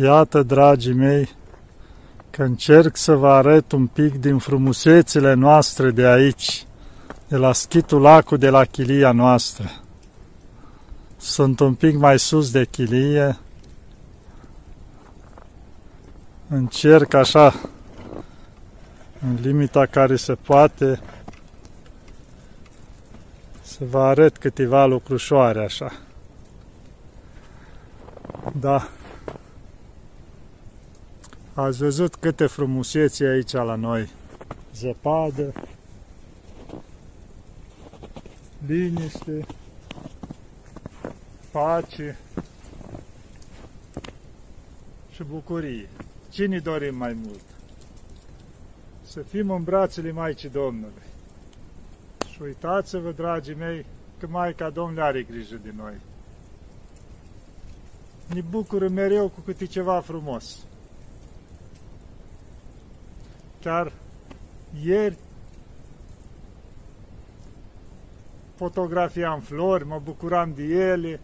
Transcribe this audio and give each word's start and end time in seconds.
Iată, 0.00 0.42
dragii 0.42 0.92
mei, 0.92 1.28
că 2.30 2.42
încerc 2.42 2.96
să 2.96 3.14
vă 3.14 3.28
arăt 3.28 3.72
un 3.72 3.86
pic 3.86 4.20
din 4.20 4.38
frumusețile 4.38 5.34
noastre 5.34 5.90
de 5.90 6.06
aici, 6.06 6.66
de 7.28 7.36
la 7.36 7.52
schitul 7.52 8.00
lacu 8.00 8.36
de 8.36 8.48
la 8.48 8.64
chilia 8.64 9.12
noastră. 9.12 9.70
Sunt 11.16 11.60
un 11.60 11.74
pic 11.74 11.96
mai 11.96 12.18
sus 12.18 12.50
de 12.50 12.64
chilie. 12.64 13.38
Încerc 16.48 17.14
așa, 17.14 17.54
în 19.20 19.38
limita 19.40 19.86
care 19.86 20.16
se 20.16 20.34
poate, 20.34 21.00
să 23.62 23.78
vă 23.90 23.98
arăt 23.98 24.36
câteva 24.36 24.86
lucrușoare 24.86 25.64
așa. 25.64 25.92
Da. 28.60 28.88
Ați 31.58 31.78
văzut 31.78 32.14
câte 32.14 32.46
frumusețe 32.46 33.26
aici 33.26 33.52
la 33.52 33.74
noi. 33.74 34.08
Zăpadă, 34.74 35.52
liniște, 38.66 39.46
pace 41.50 42.18
și 45.10 45.22
bucurie. 45.22 45.88
Cine 46.30 46.58
dorim 46.58 46.96
mai 46.96 47.12
mult? 47.12 47.44
Să 49.04 49.20
fim 49.20 49.50
în 49.50 49.62
brațele 49.62 50.12
Maicii 50.12 50.48
Domnului. 50.48 51.02
Și 52.30 52.42
uitați-vă, 52.42 53.12
dragii 53.12 53.54
mei, 53.54 53.86
că 54.18 54.26
Maica 54.26 54.70
Domnului 54.70 55.02
are 55.02 55.22
grijă 55.22 55.60
de 55.62 55.72
noi. 55.76 55.94
Ne 58.26 58.40
bucură 58.40 58.88
mereu 58.88 59.28
cu 59.28 59.40
câte 59.40 59.66
ceva 59.66 60.00
frumos. 60.00 60.58
Chiar 63.60 63.92
ieri 64.84 65.16
fotografiam 68.56 69.40
flori, 69.40 69.86
mă 69.86 70.00
bucuram 70.04 70.52
de 70.56 70.62
ele. 70.62 71.20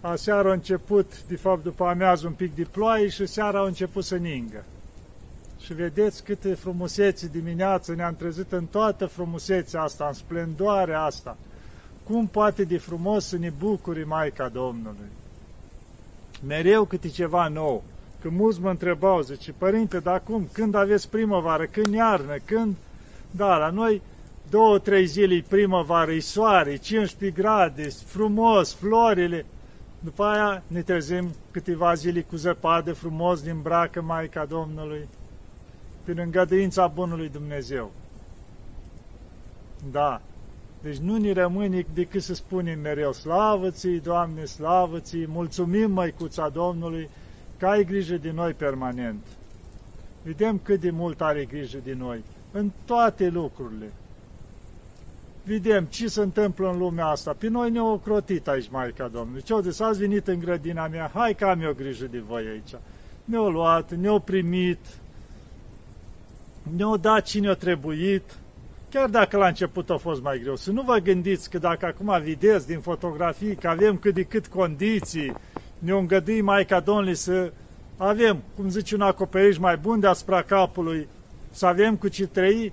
Aseară 0.00 0.48
a 0.48 0.52
început, 0.52 1.22
de 1.22 1.36
fapt 1.36 1.62
după 1.62 1.84
amiază, 1.84 2.26
un 2.26 2.32
pic 2.32 2.54
de 2.54 2.62
ploaie 2.70 3.08
și 3.08 3.26
seara 3.26 3.60
a 3.60 3.66
început 3.66 4.04
să 4.04 4.16
ningă. 4.16 4.64
Și 5.60 5.74
vedeți 5.74 6.24
câte 6.24 6.54
frumusețe 6.54 7.28
dimineață 7.28 7.94
ne-am 7.94 8.14
trezit 8.14 8.52
în 8.52 8.66
toată 8.66 9.06
frumusețea 9.06 9.82
asta, 9.82 10.06
în 10.06 10.12
splendoarea 10.12 11.00
asta. 11.00 11.36
Cum 12.04 12.26
poate 12.26 12.64
de 12.64 12.78
frumos 12.78 13.26
să 13.26 13.36
ne 13.38 13.50
bucuri 13.58 14.06
Maica 14.06 14.48
Domnului? 14.48 15.08
Mereu 16.46 16.84
câte 16.84 17.08
ceva 17.08 17.48
nou. 17.48 17.82
Când 18.24 18.36
mulți 18.36 18.60
mă 18.60 18.70
întrebau, 18.70 19.20
zice, 19.20 19.52
părinte, 19.52 19.98
dar 19.98 20.22
cum? 20.22 20.48
Când 20.52 20.74
aveți 20.74 21.10
primăvară? 21.10 21.64
Când 21.64 21.94
iarnă? 21.94 22.36
Când? 22.44 22.76
Da, 23.30 23.56
la 23.56 23.70
noi 23.70 24.02
două, 24.50 24.78
trei 24.78 25.06
zile 25.06 25.44
primăvară, 25.48 26.12
e 26.12 26.20
soare, 26.20 26.76
15 26.76 27.40
grade, 27.40 27.88
frumos, 27.88 28.74
florile. 28.74 29.46
După 29.98 30.24
aia 30.24 30.62
ne 30.66 30.82
trezim 30.82 31.30
câteva 31.50 31.94
zile 31.94 32.20
cu 32.20 32.36
zăpadă 32.36 32.92
frumos 32.92 33.42
din 33.42 33.60
bracă 33.62 34.02
Maica 34.02 34.44
Domnului 34.44 35.08
prin 36.04 36.18
îngăduința 36.18 36.86
Bunului 36.86 37.28
Dumnezeu. 37.28 37.92
Da. 39.90 40.20
Deci 40.82 40.96
nu 40.96 41.16
ne 41.16 41.32
rămâne 41.32 41.86
decât 41.94 42.22
să 42.22 42.34
spunem 42.34 42.80
mereu, 42.80 43.12
slavă 43.12 43.70
ți 43.70 43.88
Doamne, 43.88 44.44
slavă 44.44 44.98
ți 44.98 45.26
mulțumim, 45.26 45.90
Măicuța 45.90 46.48
Domnului, 46.48 47.08
că 47.58 47.66
ai 47.66 47.84
grijă 47.84 48.16
de 48.16 48.30
noi 48.30 48.52
permanent. 48.52 49.26
Vedem 50.22 50.60
cât 50.62 50.80
de 50.80 50.90
mult 50.90 51.20
are 51.20 51.44
grijă 51.44 51.78
de 51.84 51.94
noi, 51.98 52.24
în 52.52 52.70
toate 52.84 53.28
lucrurile. 53.28 53.92
Vedem 55.44 55.84
ce 55.84 56.08
se 56.08 56.20
întâmplă 56.20 56.70
în 56.70 56.78
lumea 56.78 57.06
asta. 57.06 57.32
Pe 57.38 57.48
noi 57.48 57.70
ne-au 57.70 57.92
ocrotit 57.92 58.48
aici, 58.48 58.70
Maica 58.70 59.08
Domnului. 59.08 59.42
Ce-au 59.42 59.60
zis, 59.60 59.80
ați 59.80 59.98
venit 59.98 60.26
în 60.26 60.38
grădina 60.38 60.86
mea, 60.86 61.10
hai 61.14 61.34
că 61.34 61.44
am 61.44 61.60
eu 61.60 61.72
grijă 61.72 62.06
de 62.06 62.18
voi 62.18 62.46
aici. 62.46 62.74
Ne-au 63.24 63.48
luat, 63.48 63.94
ne-au 63.94 64.20
primit, 64.20 64.78
ne-o 66.76 66.96
dat 66.96 67.24
cine 67.24 67.48
a 67.48 67.54
trebuit, 67.54 68.38
chiar 68.90 69.08
dacă 69.08 69.36
la 69.36 69.46
început 69.46 69.90
a 69.90 69.96
fost 69.96 70.22
mai 70.22 70.38
greu. 70.38 70.56
Să 70.56 70.70
nu 70.72 70.82
vă 70.82 70.98
gândiți 70.98 71.50
că 71.50 71.58
dacă 71.58 71.86
acum 71.86 72.20
vedeți 72.22 72.66
din 72.66 72.80
fotografii 72.80 73.54
că 73.54 73.68
avem 73.68 73.96
cât 73.96 74.14
de 74.14 74.22
cât 74.22 74.46
condiții, 74.46 75.32
ne-o 75.84 75.98
îngădui 75.98 76.40
Maica 76.40 76.80
Domnului 76.80 77.14
să 77.14 77.52
avem, 77.96 78.42
cum 78.56 78.68
zice, 78.68 78.94
un 78.94 79.00
acoperiș 79.00 79.58
mai 79.58 79.76
bun 79.76 80.00
deasupra 80.00 80.42
capului, 80.42 81.08
să 81.50 81.66
avem 81.66 81.96
cu 81.96 82.08
ce 82.08 82.26
trăi, 82.26 82.72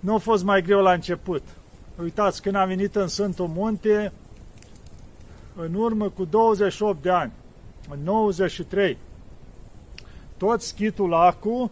nu 0.00 0.14
a 0.14 0.18
fost 0.18 0.44
mai 0.44 0.62
greu 0.62 0.80
la 0.82 0.92
început. 0.92 1.42
Uitați, 2.02 2.42
când 2.42 2.54
am 2.54 2.68
venit 2.68 2.96
în 2.96 3.08
Sfântul 3.08 3.46
Munte, 3.46 4.12
în 5.56 5.74
urmă 5.74 6.08
cu 6.08 6.24
28 6.24 7.02
de 7.02 7.10
ani, 7.10 7.32
în 7.90 7.98
93, 8.02 8.98
tot 10.36 10.60
schitul 10.62 11.14
Acu 11.14 11.70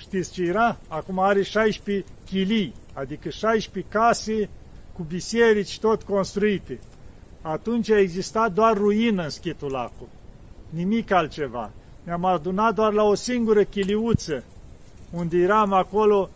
Știți 0.00 0.32
ce 0.32 0.42
era? 0.42 0.78
Acum 0.88 1.18
are 1.18 1.42
16 1.42 2.04
chilii, 2.24 2.74
adică 2.92 3.28
16 3.28 3.92
case 3.92 4.48
cu 4.92 5.02
biserici 5.02 5.78
tot 5.78 6.02
construite. 6.02 6.78
Atunci 7.42 7.90
a 7.90 7.98
existat 7.98 8.52
doar 8.52 8.76
ruină 8.76 9.22
în 9.22 9.28
schitul 9.28 9.70
lacul, 9.70 10.08
nimic 10.68 11.10
altceva. 11.10 11.70
Ne-am 12.02 12.24
adunat 12.24 12.74
doar 12.74 12.92
la 12.92 13.02
o 13.02 13.14
singură 13.14 13.62
chiliuță, 13.62 14.44
unde 15.10 15.36
eram 15.36 15.72
acolo 15.72 16.28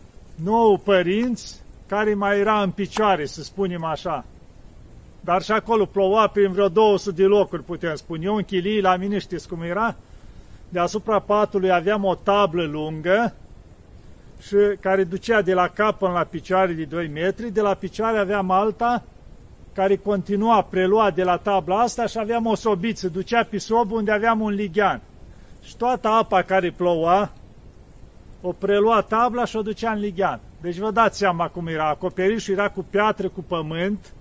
nouă 0.43 0.77
părinți 0.77 1.61
care 1.87 2.13
mai 2.13 2.39
era 2.39 2.61
în 2.61 2.71
picioare, 2.71 3.25
să 3.25 3.43
spunem 3.43 3.83
așa. 3.83 4.25
Dar 5.19 5.41
și 5.41 5.51
acolo 5.51 5.85
ploua 5.85 6.27
prin 6.27 6.51
vreo 6.51 6.67
200 6.67 7.15
de 7.21 7.23
locuri, 7.23 7.63
putem 7.63 7.95
spune. 7.95 8.25
Eu 8.25 8.35
în 8.35 8.43
chilii, 8.43 8.81
la 8.81 8.95
mine 8.95 9.17
știți 9.17 9.47
cum 9.47 9.61
era? 9.61 9.95
Deasupra 10.69 11.19
patului 11.19 11.71
aveam 11.71 12.03
o 12.03 12.15
tablă 12.15 12.63
lungă, 12.63 13.33
și 14.41 14.55
care 14.79 15.03
ducea 15.03 15.41
de 15.41 15.53
la 15.53 15.67
cap 15.67 15.97
până 15.97 16.11
la 16.11 16.23
picioare 16.23 16.73
de 16.73 16.83
2 16.83 17.07
metri, 17.07 17.51
de 17.51 17.61
la 17.61 17.73
picioare 17.73 18.17
aveam 18.17 18.51
alta 18.51 19.03
care 19.75 19.95
continua, 19.95 20.61
prelua 20.61 21.11
de 21.11 21.23
la 21.23 21.37
tabla 21.37 21.79
asta 21.79 22.05
și 22.05 22.17
aveam 22.17 22.45
o 22.45 22.55
sobiță, 22.55 23.07
ducea 23.09 23.43
pe 23.43 23.57
sob 23.57 23.91
unde 23.91 24.11
aveam 24.11 24.41
un 24.41 24.51
lighean. 24.51 25.01
Și 25.63 25.77
toată 25.77 26.07
apa 26.07 26.41
care 26.41 26.71
ploua, 26.71 27.31
o 28.41 28.51
prelua 28.51 29.01
tabla 29.01 29.45
și 29.45 29.55
o 29.55 29.61
ducea 29.61 29.91
în 29.91 29.99
lighean. 29.99 30.39
Deci 30.61 30.77
vă 30.77 30.91
dați 30.91 31.17
seama 31.17 31.47
cum 31.47 31.67
era, 31.67 31.89
acoperișul 31.89 32.53
era 32.53 32.69
cu 32.69 32.85
piatră, 32.89 33.29
cu 33.29 33.43
pământ 33.43 34.13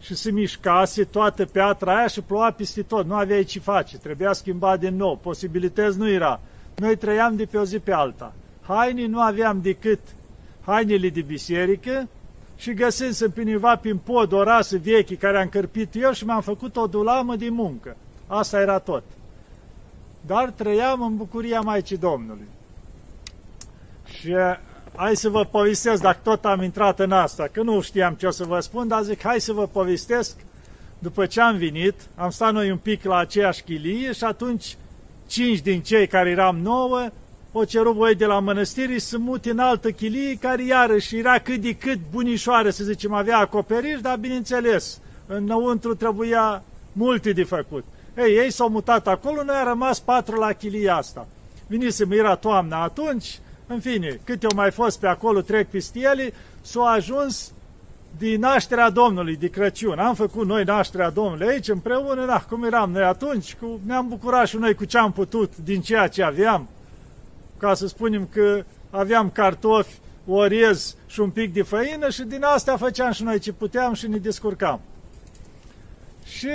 și 0.00 0.14
se 0.14 0.30
mișcase 0.30 1.04
toată 1.04 1.44
piatra 1.44 1.96
aia 1.96 2.06
și 2.06 2.20
ploua 2.20 2.50
peste 2.50 2.82
tot. 2.82 3.06
Nu 3.06 3.14
aveai 3.14 3.44
ce 3.44 3.60
face, 3.60 3.98
trebuia 3.98 4.32
schimbat 4.32 4.80
din 4.80 4.96
nou, 4.96 5.18
posibilități 5.22 5.98
nu 5.98 6.08
era. 6.08 6.40
Noi 6.74 6.96
trăiam 6.96 7.36
de 7.36 7.44
pe 7.44 7.58
o 7.58 7.64
zi 7.64 7.78
pe 7.78 7.92
alta 7.92 8.32
haine 8.66 9.06
nu 9.06 9.20
aveam 9.20 9.60
decât 9.60 10.00
hainele 10.64 11.08
de 11.08 11.20
biserică 11.20 12.08
și 12.56 12.74
găsisem 12.74 13.30
pe 13.30 13.40
undeva 13.40 13.76
prin 13.76 13.96
pod 13.96 14.32
o 14.32 14.42
rasă 14.42 14.78
veche 14.78 15.16
care 15.16 15.40
am 15.40 15.48
cărpit 15.48 15.94
eu 15.94 16.12
și 16.12 16.24
mi-am 16.24 16.40
făcut 16.40 16.76
o 16.76 16.86
dulamă 16.86 17.36
de 17.36 17.48
muncă. 17.48 17.96
Asta 18.26 18.60
era 18.60 18.78
tot. 18.78 19.02
Dar 20.20 20.50
trăiam 20.50 21.02
în 21.02 21.16
bucuria 21.16 21.60
Maicii 21.60 21.96
Domnului. 21.96 22.48
Și 24.04 24.28
uh, 24.28 24.58
hai 24.96 25.16
să 25.16 25.28
vă 25.28 25.44
povestesc, 25.44 26.02
dacă 26.02 26.18
tot 26.22 26.44
am 26.44 26.62
intrat 26.62 26.98
în 26.98 27.12
asta, 27.12 27.48
că 27.52 27.62
nu 27.62 27.80
știam 27.80 28.14
ce 28.14 28.26
o 28.26 28.30
să 28.30 28.44
vă 28.44 28.60
spun, 28.60 28.88
dar 28.88 29.02
zic, 29.02 29.22
hai 29.22 29.40
să 29.40 29.52
vă 29.52 29.66
povestesc, 29.66 30.36
după 30.98 31.26
ce 31.26 31.40
am 31.40 31.56
venit, 31.56 31.94
am 32.14 32.30
stat 32.30 32.52
noi 32.52 32.70
un 32.70 32.76
pic 32.76 33.04
la 33.04 33.16
aceeași 33.16 33.62
chilie 33.62 34.12
și 34.12 34.24
atunci 34.24 34.76
cinci 35.26 35.60
din 35.60 35.82
cei 35.82 36.06
care 36.06 36.30
eram 36.30 36.56
nouă 36.56 37.08
o 37.58 37.64
cerut 37.64 37.94
voi 37.94 38.14
de 38.14 38.26
la 38.26 38.40
mănăstiri 38.40 39.00
să 39.00 39.18
mute 39.18 39.50
în 39.50 39.58
altă 39.58 39.90
chilie, 39.90 40.36
care 40.40 40.64
iarăși 40.64 41.16
era 41.16 41.38
cât 41.38 41.60
de 41.60 41.74
cât 41.74 41.98
bunișoară, 42.10 42.70
să 42.70 42.84
zicem, 42.84 43.12
avea 43.12 43.38
acoperiș, 43.38 44.00
dar 44.00 44.16
bineînțeles, 44.16 45.00
înăuntru 45.26 45.94
trebuia 45.94 46.62
multe 46.92 47.32
de 47.32 47.44
făcut. 47.44 47.84
Ei, 48.16 48.36
ei 48.36 48.50
s-au 48.52 48.68
mutat 48.68 49.06
acolo, 49.06 49.42
noi 49.42 49.54
a 49.54 49.62
rămas 49.62 50.00
patru 50.00 50.36
la 50.38 50.52
chilia 50.52 50.96
asta. 50.96 51.26
Vinisem, 51.66 52.12
era 52.12 52.34
toamna 52.34 52.82
atunci, 52.82 53.38
în 53.66 53.80
fine, 53.80 54.20
câte 54.24 54.46
au 54.46 54.52
mai 54.54 54.70
fost 54.70 55.00
pe 55.00 55.06
acolo, 55.06 55.40
trec 55.40 55.68
peste 55.68 55.98
ele, 55.98 56.32
s-au 56.60 56.84
ajuns 56.84 57.52
din 58.18 58.40
nașterea 58.40 58.90
Domnului, 58.90 59.36
de 59.36 59.48
Crăciun. 59.48 59.98
Am 59.98 60.14
făcut 60.14 60.46
noi 60.46 60.64
nașterea 60.64 61.10
Domnului 61.10 61.48
aici 61.48 61.68
împreună, 61.68 62.26
da, 62.26 62.44
cum 62.48 62.64
eram 62.64 62.90
noi 62.90 63.02
atunci, 63.02 63.56
cu, 63.60 63.80
ne-am 63.86 64.08
bucurat 64.08 64.46
și 64.46 64.56
noi 64.56 64.74
cu 64.74 64.84
ce 64.84 64.98
am 64.98 65.12
putut 65.12 65.56
din 65.56 65.80
ceea 65.80 66.08
ce 66.08 66.22
aveam 66.22 66.68
ca 67.58 67.74
să 67.74 67.86
spunem 67.86 68.28
că 68.32 68.64
aveam 68.90 69.30
cartofi, 69.30 69.98
orez 70.26 70.96
și 71.06 71.20
un 71.20 71.30
pic 71.30 71.52
de 71.52 71.62
făină 71.62 72.10
și 72.10 72.22
din 72.22 72.42
astea 72.42 72.76
făceam 72.76 73.12
și 73.12 73.22
noi 73.22 73.38
ce 73.38 73.52
puteam 73.52 73.94
și 73.94 74.08
ne 74.08 74.16
descurcam. 74.16 74.80
Și 76.24 76.50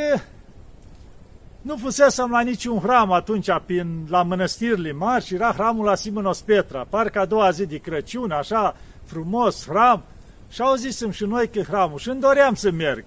Nu 1.62 1.78
fusesem 1.78 2.30
la 2.30 2.42
niciun 2.42 2.80
hram 2.80 3.12
atunci 3.12 3.50
prin, 3.66 4.06
la 4.10 4.24
mănăstirile 4.24 4.92
mari 4.92 5.26
și 5.26 5.34
era 5.34 5.52
hramul 5.52 5.86
la 5.86 5.96
Simonos 5.96 6.42
Petra. 6.42 6.86
Parcă 6.90 7.20
a 7.20 7.26
doua 7.26 7.52
zi 7.52 7.66
de 7.66 7.78
Crăciun, 7.78 8.32
așa 8.32 8.76
frumos 9.04 9.68
hram. 9.68 10.04
Și 10.50 10.62
au 10.62 10.76
zis 10.76 11.12
și 11.12 11.26
noi 11.26 11.50
că 11.50 11.62
hramul 11.62 11.98
și 11.98 12.10
îmi 12.10 12.20
doream 12.20 12.54
să 12.54 12.72
merg. 12.72 13.04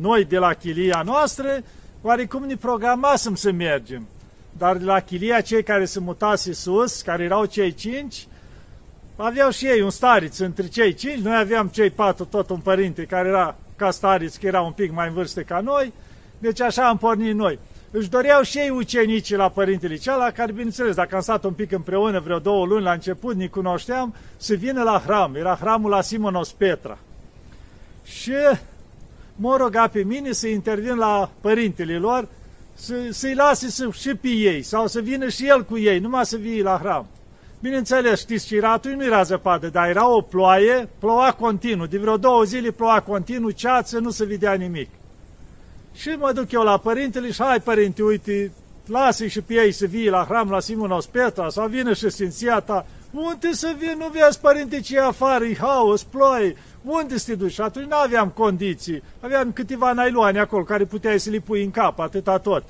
Noi 0.00 0.24
de 0.24 0.38
la 0.38 0.52
chilia 0.52 1.02
noastră, 1.02 1.62
oarecum 2.02 2.44
ne 2.44 2.56
programasem 2.56 3.34
să 3.34 3.52
mergem. 3.52 4.06
Dar 4.58 4.76
de 4.76 4.84
la 4.84 5.00
chilia 5.00 5.40
cei 5.40 5.62
care 5.62 5.84
se 5.84 6.00
mutase 6.00 6.52
sus, 6.52 7.02
care 7.02 7.24
erau 7.24 7.44
cei 7.44 7.72
cinci, 7.72 8.26
aveau 9.16 9.50
și 9.50 9.66
ei 9.66 9.80
un 9.80 9.90
stariț 9.90 10.38
între 10.38 10.68
cei 10.68 10.94
cinci, 10.94 11.20
noi 11.20 11.36
aveam 11.36 11.68
cei 11.68 11.90
patru, 11.90 12.24
tot 12.24 12.50
un 12.50 12.60
părinte 12.60 13.04
care 13.04 13.28
era 13.28 13.56
ca 13.76 13.90
stariț, 13.90 14.36
că 14.36 14.46
era 14.46 14.60
un 14.60 14.72
pic 14.72 14.92
mai 14.92 15.08
în 15.08 15.14
vârstă 15.14 15.42
ca 15.42 15.60
noi, 15.60 15.92
deci 16.38 16.60
așa 16.60 16.88
am 16.88 16.98
pornit 16.98 17.34
noi. 17.34 17.58
Își 17.90 18.08
doreau 18.08 18.42
și 18.42 18.58
ei 18.58 18.70
ucenicii 18.70 19.36
la 19.36 19.48
părintele 19.48 19.96
ceala, 19.96 20.30
care, 20.30 20.52
bineînțeles, 20.52 20.94
dacă 20.94 21.14
am 21.14 21.20
stat 21.20 21.44
un 21.44 21.52
pic 21.52 21.72
împreună 21.72 22.20
vreo 22.20 22.38
două 22.38 22.66
luni 22.66 22.84
la 22.84 22.92
început, 22.92 23.36
ne 23.36 23.46
cunoșteam, 23.46 24.14
să 24.36 24.54
vină 24.54 24.82
la 24.82 25.02
hram. 25.04 25.34
Era 25.34 25.54
hramul 25.54 25.90
la 25.90 26.00
Simonos 26.00 26.52
Petra. 26.52 26.98
Și 28.04 28.32
mă 29.36 29.56
ruga 29.56 29.86
pe 29.86 30.02
mine 30.02 30.32
să 30.32 30.46
intervin 30.46 30.94
la 30.94 31.30
părintele 31.40 31.98
lor, 31.98 32.28
să, 32.74 32.94
să-i 33.10 33.34
lase 33.34 33.70
să, 33.70 33.88
și 33.92 34.14
pe 34.14 34.28
ei, 34.28 34.62
sau 34.62 34.86
să 34.86 35.00
vină 35.00 35.28
și 35.28 35.46
el 35.46 35.64
cu 35.64 35.78
ei, 35.78 35.98
numai 35.98 36.26
să 36.26 36.36
vii 36.36 36.62
la 36.62 36.78
hram. 36.82 37.06
Bineînțeles, 37.60 38.20
știți 38.20 38.46
ce 38.46 38.56
era 38.56 38.72
atunci? 38.72 38.94
Nu 38.94 39.04
era 39.04 39.22
zăpadă, 39.22 39.68
dar 39.68 39.88
era 39.88 40.08
o 40.08 40.20
ploaie, 40.20 40.88
ploua 40.98 41.32
continuu. 41.32 41.86
De 41.86 41.98
vreo 41.98 42.16
două 42.16 42.42
zile 42.42 42.70
ploua 42.70 43.00
continuu, 43.00 43.50
ceață, 43.50 43.98
nu 43.98 44.10
se 44.10 44.24
vedea 44.24 44.52
nimic. 44.52 44.88
Și 45.94 46.08
mă 46.08 46.32
duc 46.32 46.52
eu 46.52 46.62
la 46.62 46.78
părintele 46.78 47.30
și 47.30 47.42
hai 47.42 47.60
părinte, 47.60 48.02
uite, 48.02 48.52
lasă 48.86 49.26
și 49.26 49.40
pe 49.40 49.54
ei 49.54 49.72
să 49.72 49.86
vii 49.86 50.08
la 50.08 50.24
hram 50.28 50.50
la 50.50 50.60
Simonos 50.60 51.06
Petra 51.06 51.48
sau 51.48 51.66
vină 51.66 51.94
și 51.94 52.10
sfinția 52.10 52.60
ta. 52.60 52.86
Unde 53.10 53.52
să 53.52 53.74
vin? 53.78 53.94
Nu 53.98 54.08
vezi, 54.12 54.40
părinte, 54.40 54.80
ce 54.80 54.96
e 54.96 55.00
afară, 55.00 55.44
e 55.44 55.56
haos, 55.56 56.02
ploaie. 56.02 56.56
Unde 56.84 57.18
să 57.18 57.24
te 57.26 57.34
duci? 57.34 57.52
Și 57.52 57.60
atunci 57.60 57.86
nu 57.86 57.96
aveam 57.96 58.28
condiții. 58.28 59.02
Aveam 59.20 59.52
câteva 59.52 59.92
nailoane 59.92 60.38
acolo 60.38 60.62
care 60.62 60.84
puteai 60.84 61.20
să 61.20 61.30
le 61.30 61.38
pui 61.38 61.64
în 61.64 61.70
cap, 61.70 61.98
atâta 61.98 62.38
tot. 62.38 62.64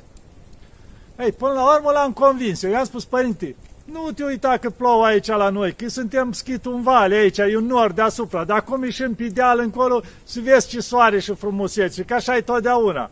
Ei, 1.18 1.32
până 1.32 1.52
la 1.52 1.74
urmă 1.74 1.90
l-am 1.90 2.12
convins. 2.12 2.62
Eu 2.62 2.70
i-am 2.70 2.84
spus, 2.84 3.04
părinte, 3.04 3.56
nu 3.84 4.10
te 4.14 4.24
uita 4.24 4.56
că 4.56 4.70
plouă 4.70 5.04
aici 5.04 5.26
la 5.26 5.48
noi, 5.48 5.72
că 5.72 5.88
suntem 5.88 6.32
schit 6.32 6.64
un 6.64 6.82
vale 6.82 7.14
aici, 7.14 7.38
e 7.38 7.56
un 7.56 7.66
nord 7.66 7.94
deasupra, 7.94 8.44
dar 8.44 8.56
acum 8.56 8.84
ieșim 8.84 9.14
pe 9.14 9.24
deal 9.24 9.58
încolo 9.58 10.02
să 10.22 10.40
vezi 10.42 10.68
ce 10.68 10.80
soare 10.80 11.18
și 11.20 11.34
frumusețe, 11.34 12.02
că 12.02 12.14
așa 12.14 12.36
e 12.36 12.40
totdeauna. 12.40 13.10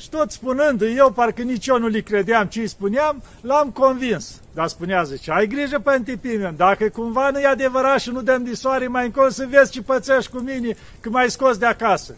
Și 0.00 0.10
tot 0.10 0.30
spunând 0.30 0.82
eu, 0.96 1.10
parcă 1.10 1.42
nici 1.42 1.66
eu 1.66 1.78
nu 1.78 1.86
li 1.86 2.02
credeam 2.02 2.46
ce 2.46 2.60
îi 2.60 2.66
spuneam, 2.66 3.22
l-am 3.40 3.70
convins. 3.70 4.40
Dar 4.54 4.68
spunea, 4.68 5.02
zice, 5.02 5.30
ai 5.30 5.46
grijă, 5.46 5.78
Părinte 5.78 6.16
Pimen, 6.20 6.54
dacă 6.56 6.88
cumva 6.88 7.30
nu 7.30 7.38
e 7.38 7.46
adevărat 7.46 8.00
și 8.00 8.10
nu 8.10 8.22
dăm 8.22 8.44
de 8.44 8.54
soare 8.54 8.86
mai 8.86 9.04
încolo 9.04 9.28
să 9.28 9.46
vezi 9.50 9.70
ce 9.70 9.82
pățești 9.82 10.30
cu 10.30 10.38
mine, 10.38 10.76
că 11.00 11.10
mai 11.10 11.30
scos 11.30 11.56
de 11.56 11.66
acasă. 11.66 12.16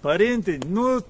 Părinte, 0.00 0.58
nu 0.70 1.04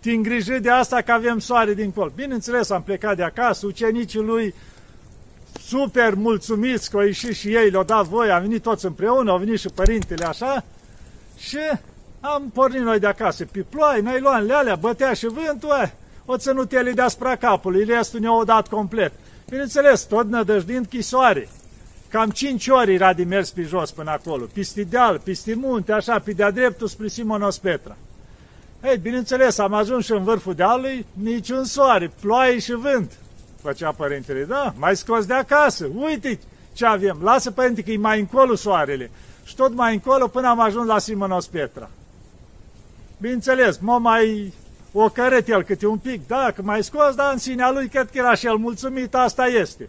te 0.00 0.10
îngriji 0.10 0.60
de 0.60 0.70
asta 0.70 1.00
că 1.00 1.12
avem 1.12 1.38
soare 1.38 1.74
dincolo. 1.74 2.12
Bineînțeles, 2.14 2.70
am 2.70 2.82
plecat 2.82 3.16
de 3.16 3.22
acasă, 3.22 3.66
ucenicii 3.66 4.20
lui 4.20 4.54
super 5.60 6.14
mulțumiți 6.14 6.90
că 6.90 6.96
au 6.96 7.02
ieșit 7.02 7.34
și 7.34 7.54
ei, 7.54 7.70
le-au 7.70 7.84
dat 7.84 8.04
voie, 8.04 8.30
am 8.30 8.42
venit 8.42 8.62
toți 8.62 8.84
împreună, 8.84 9.30
au 9.30 9.38
venit 9.38 9.58
și 9.58 9.68
părintele 9.74 10.24
așa 10.24 10.64
și 11.36 11.58
am 12.34 12.50
pornit 12.52 12.80
noi 12.80 12.98
de 12.98 13.06
acasă 13.06 13.44
pe 13.44 13.64
ploaie, 13.68 14.00
noi 14.00 14.20
luam 14.20 14.50
alea, 14.50 14.74
bătea 14.74 15.12
și 15.12 15.26
vântul, 15.26 15.70
eh, 15.82 15.90
o 16.24 16.36
ținut 16.36 16.72
ele 16.72 16.92
deasupra 16.92 17.36
capului, 17.36 17.84
restul 17.84 18.20
ne-au 18.20 18.44
dat 18.44 18.68
complet. 18.68 19.12
Bineînțeles, 19.48 20.02
tot 20.02 20.28
nădăjdind 20.28 20.86
chisoare. 20.86 21.48
Cam 22.08 22.30
cinci 22.30 22.68
ori 22.68 22.94
era 22.94 23.12
de 23.12 23.24
mers 23.24 23.50
pe 23.50 23.62
jos 23.62 23.90
până 23.90 24.10
acolo, 24.10 24.44
peste 24.52 24.82
deal, 24.82 25.20
peste 25.24 25.54
munte, 25.54 25.92
așa, 25.92 26.18
pe 26.18 26.32
de-a 26.32 26.50
dreptul 26.50 26.88
spre 26.88 27.08
Simonos 27.08 27.58
Petra. 27.58 27.96
Ei, 28.84 28.96
bineînțeles, 28.96 29.58
am 29.58 29.72
ajuns 29.72 30.04
și 30.04 30.12
în 30.12 30.24
vârful 30.24 30.54
dealului, 30.54 31.06
niciun 31.12 31.64
soare, 31.64 32.12
ploaie 32.20 32.58
și 32.58 32.72
vânt 32.72 33.12
făcea 33.66 33.92
părintele, 33.92 34.44
da, 34.44 34.74
mai 34.76 34.96
scos 34.96 35.26
de 35.26 35.34
acasă, 35.34 35.88
uite 35.94 36.38
ce 36.72 36.86
avem, 36.86 37.18
lasă 37.22 37.50
părinte 37.50 37.82
că 37.82 37.90
e 37.90 37.96
mai 37.96 38.20
încolo 38.20 38.54
soarele. 38.54 39.10
Și 39.44 39.54
tot 39.54 39.72
mai 39.74 39.92
încolo 39.92 40.26
până 40.26 40.48
am 40.48 40.60
ajuns 40.60 40.86
la 40.86 40.98
Simonos 40.98 41.46
Petra. 41.46 41.90
Bineînțeles, 43.18 43.78
mă 43.78 43.98
mai 43.98 44.52
o 44.92 45.08
căret 45.08 45.48
el 45.48 45.62
câte 45.62 45.86
un 45.86 45.98
pic, 45.98 46.26
da, 46.26 46.50
că 46.54 46.62
mai 46.62 46.84
scos, 46.84 47.14
dar 47.14 47.32
în 47.32 47.38
sinea 47.38 47.70
lui 47.70 47.88
cred 47.88 48.10
că 48.10 48.18
era 48.18 48.34
și 48.34 48.46
el 48.46 48.56
mulțumit, 48.56 49.14
asta 49.14 49.46
este. 49.46 49.88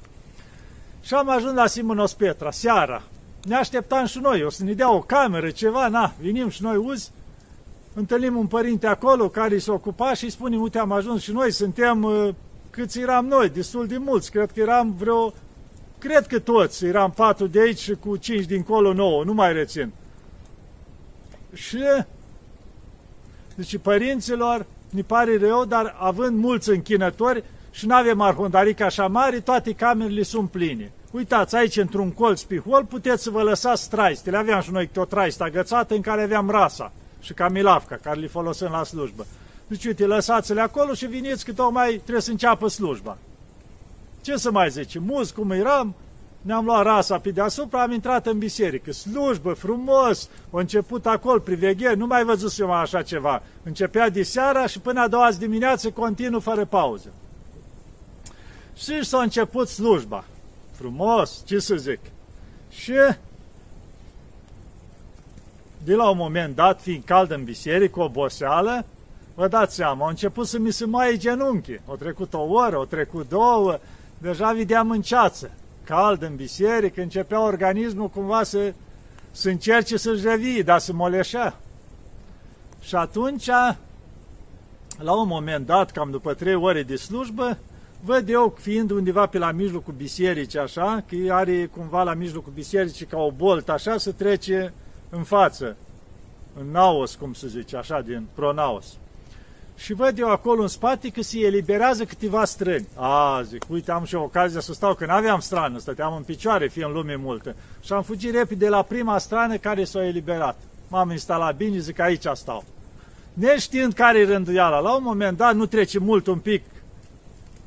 Și 1.01 1.13
am 1.13 1.29
ajuns 1.29 1.53
la 1.53 1.67
Simonos 1.67 2.13
Petra, 2.13 2.51
seara. 2.51 3.03
Ne 3.43 3.55
așteptam 3.55 4.05
și 4.05 4.19
noi, 4.19 4.43
o 4.43 4.49
să 4.49 4.63
ne 4.63 4.73
dea 4.73 4.93
o 4.93 5.01
cameră, 5.01 5.49
ceva, 5.49 5.87
na, 5.87 6.13
vinim 6.19 6.49
și 6.49 6.63
noi 6.63 6.75
uzi, 6.75 7.11
întâlnim 7.93 8.37
un 8.37 8.47
părinte 8.47 8.87
acolo 8.87 9.29
care 9.29 9.57
se 9.57 9.71
ocupa 9.71 10.13
și 10.13 10.23
îi 10.23 10.29
spunem, 10.29 10.61
uite, 10.61 10.79
am 10.79 10.91
ajuns 10.91 11.21
și 11.21 11.31
noi, 11.31 11.51
suntem 11.51 12.03
uh, 12.03 12.29
câți 12.69 12.99
eram 12.99 13.25
noi, 13.25 13.49
destul 13.49 13.87
de 13.87 13.97
mulți, 13.97 14.31
cred 14.31 14.51
că 14.51 14.59
eram 14.59 14.95
vreo, 14.97 15.33
cred 15.97 16.27
că 16.27 16.39
toți, 16.39 16.85
eram 16.85 17.11
patru 17.11 17.47
de 17.47 17.59
aici 17.59 17.79
și 17.79 17.93
cu 17.93 18.17
cinci 18.17 18.45
dincolo 18.45 18.93
nouă, 18.93 19.23
nu 19.23 19.33
mai 19.33 19.53
rețin. 19.53 19.91
Și, 21.53 21.83
deci 23.57 23.77
părinților, 23.77 24.65
ne 24.89 25.01
pare 25.01 25.37
rău, 25.37 25.65
dar 25.65 25.95
având 25.99 26.37
mulți 26.37 26.69
închinători 26.69 27.43
și 27.71 27.87
nu 27.87 27.95
avem 27.95 28.21
arhondarică 28.21 28.83
așa 28.83 29.07
mare, 29.07 29.39
toate 29.39 29.71
camerele 29.73 30.23
sunt 30.23 30.49
pline. 30.49 30.91
Uitați, 31.11 31.55
aici, 31.55 31.77
într-un 31.77 32.11
colț 32.11 32.41
pe 32.41 32.57
hol, 32.59 32.85
puteți 32.85 33.23
să 33.23 33.29
vă 33.29 33.41
lăsați 33.41 33.89
traistele. 33.89 34.37
Aveam 34.37 34.61
și 34.61 34.71
noi 34.71 34.89
o 34.95 35.05
traistă 35.05 35.43
agățată 35.43 35.95
în 35.95 36.01
care 36.01 36.21
aveam 36.21 36.49
rasa 36.49 36.91
și 37.19 37.33
camilavca, 37.33 37.95
care 37.95 38.19
le 38.19 38.27
folosim 38.27 38.67
la 38.71 38.83
slujbă. 38.83 39.25
Deci, 39.67 39.85
uite, 39.85 40.05
lăsați-le 40.05 40.61
acolo 40.61 40.93
și 40.93 41.05
veniți 41.05 41.45
că 41.45 41.53
tocmai 41.53 41.89
trebuie 41.89 42.21
să 42.21 42.31
înceapă 42.31 42.67
slujba. 42.67 43.17
Ce 44.21 44.35
să 44.35 44.51
mai 44.51 44.69
zice? 44.69 44.99
Muz 44.99 45.31
cum 45.31 45.51
eram, 45.51 45.95
ne-am 46.47 46.65
luat 46.65 46.83
rasa 46.83 47.19
pe 47.19 47.31
deasupra, 47.31 47.81
am 47.81 47.91
intrat 47.91 48.25
în 48.25 48.37
biserică. 48.37 48.91
Slujbă, 48.91 49.53
frumos, 49.53 50.29
a 50.51 50.59
început 50.59 51.05
acolo, 51.05 51.39
priveghe, 51.39 51.93
nu 51.93 52.05
mai 52.05 52.23
văzut 52.23 52.59
eu 52.59 52.73
așa 52.73 53.01
ceva. 53.01 53.43
Începea 53.63 54.09
de 54.09 54.23
seara 54.23 54.67
și 54.67 54.79
până 54.79 55.01
a 55.01 55.07
doua 55.07 55.29
zi 55.29 55.39
dimineață 55.39 55.89
continuu 55.89 56.39
fără 56.39 56.65
pauză. 56.65 57.11
Și 58.75 59.03
s-a 59.03 59.21
început 59.21 59.67
slujba. 59.67 60.23
Frumos, 60.71 61.43
ce 61.45 61.59
să 61.59 61.75
zic. 61.75 61.99
Și 62.69 62.93
de 65.83 65.95
la 65.95 66.09
un 66.09 66.17
moment 66.17 66.55
dat, 66.55 66.81
fiind 66.81 67.03
cald 67.03 67.31
în 67.31 67.43
biserică, 67.43 67.99
oboseală, 67.99 68.85
Vă 69.35 69.47
dați 69.47 69.75
seama, 69.75 70.03
au 70.03 70.09
început 70.09 70.47
să 70.47 70.59
mi 70.59 70.71
se 70.71 70.85
mai 70.85 71.17
genunchi. 71.17 71.79
O 71.85 71.95
trecut 71.95 72.33
o 72.33 72.41
oră, 72.41 72.77
o 72.77 72.85
trecut 72.85 73.29
două, 73.29 73.79
deja 74.17 74.51
vedeam 74.51 74.89
în 74.89 75.01
ceață. 75.01 75.51
Cald 75.87 76.21
în 76.21 76.35
biserică, 76.35 77.01
începea 77.01 77.43
organismul 77.43 78.09
cumva 78.09 78.43
să, 78.43 78.73
să 79.31 79.49
încerce 79.49 79.97
să-și 79.97 80.27
revii, 80.27 80.63
dar 80.63 80.79
să 80.79 80.93
moleșea. 80.93 81.59
Și 82.81 82.95
atunci, 82.95 83.45
la 84.97 85.19
un 85.21 85.27
moment 85.27 85.65
dat, 85.65 85.91
cam 85.91 86.11
după 86.11 86.33
trei 86.33 86.55
ore 86.55 86.83
de 86.83 86.95
slujbă, 86.95 87.57
văd 88.03 88.29
eu, 88.29 88.55
fiind 88.59 88.91
undeva 88.91 89.25
pe 89.25 89.37
la 89.37 89.51
mijlocul 89.51 89.93
bisericii, 89.93 90.59
așa, 90.59 91.03
că 91.07 91.33
are 91.33 91.65
cumva 91.65 92.03
la 92.03 92.13
mijlocul 92.13 92.53
bisericii 92.53 93.05
ca 93.05 93.17
o 93.17 93.31
boltă, 93.31 93.71
așa, 93.71 93.97
să 93.97 94.11
trece 94.11 94.73
în 95.09 95.23
față, 95.23 95.75
în 96.59 96.71
naos, 96.71 97.15
cum 97.15 97.33
se 97.33 97.47
zice, 97.47 97.77
așa, 97.77 98.01
din 98.01 98.27
pronaos 98.33 98.97
și 99.77 99.93
văd 99.93 100.19
eu 100.19 100.29
acolo 100.29 100.61
în 100.61 100.67
spate 100.67 101.09
că 101.09 101.21
se 101.21 101.39
eliberează 101.39 102.05
câteva 102.05 102.45
străni. 102.45 102.87
A, 102.95 103.41
zic, 103.43 103.65
uite, 103.69 103.91
am 103.91 104.03
și 104.03 104.15
ocazia 104.15 104.59
să 104.59 104.73
stau, 104.73 104.93
că 104.95 105.05
nu 105.05 105.11
aveam 105.11 105.39
strană, 105.39 105.77
stăteam 105.77 106.15
în 106.15 106.23
picioare, 106.23 106.67
fie 106.67 106.85
în 106.85 106.91
lume 106.91 107.15
multă. 107.15 107.55
Și 107.81 107.93
am 107.93 108.01
fugit 108.01 108.33
repede 108.33 108.69
la 108.69 108.81
prima 108.81 109.17
strană 109.17 109.57
care 109.57 109.83
s-a 109.83 110.05
eliberat. 110.05 110.57
M-am 110.87 111.11
instalat 111.11 111.55
bine, 111.55 111.77
zic, 111.77 111.99
aici 111.99 112.25
stau. 112.33 112.63
Neștiind 113.33 113.93
care 113.93 114.19
e 114.19 114.25
rânduiala, 114.25 114.79
la 114.79 114.95
un 114.95 115.03
moment 115.03 115.37
dat, 115.37 115.55
nu 115.55 115.65
trece 115.65 115.99
mult 115.99 116.27
un 116.27 116.39
pic, 116.39 116.63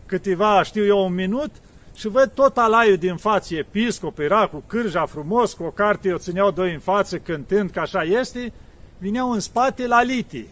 câteva, 0.06 0.62
știu 0.62 0.84
eu, 0.84 1.04
un 1.04 1.14
minut, 1.14 1.50
și 1.94 2.08
văd 2.08 2.30
tot 2.34 2.56
alaiul 2.58 2.96
din 2.96 3.16
față, 3.16 3.54
episcop, 3.54 4.18
era 4.18 4.46
cu 4.46 4.62
cârja 4.66 5.06
frumos, 5.06 5.52
cu 5.52 5.62
o 5.62 5.70
carte, 5.70 6.12
o 6.12 6.18
țineau 6.18 6.50
doi 6.50 6.72
în 6.72 6.78
față, 6.78 7.18
cântând, 7.18 7.70
că 7.70 7.80
așa 7.80 8.02
este, 8.02 8.52
vineau 8.98 9.30
în 9.30 9.40
spate 9.40 9.86
la 9.86 10.02
litii 10.02 10.48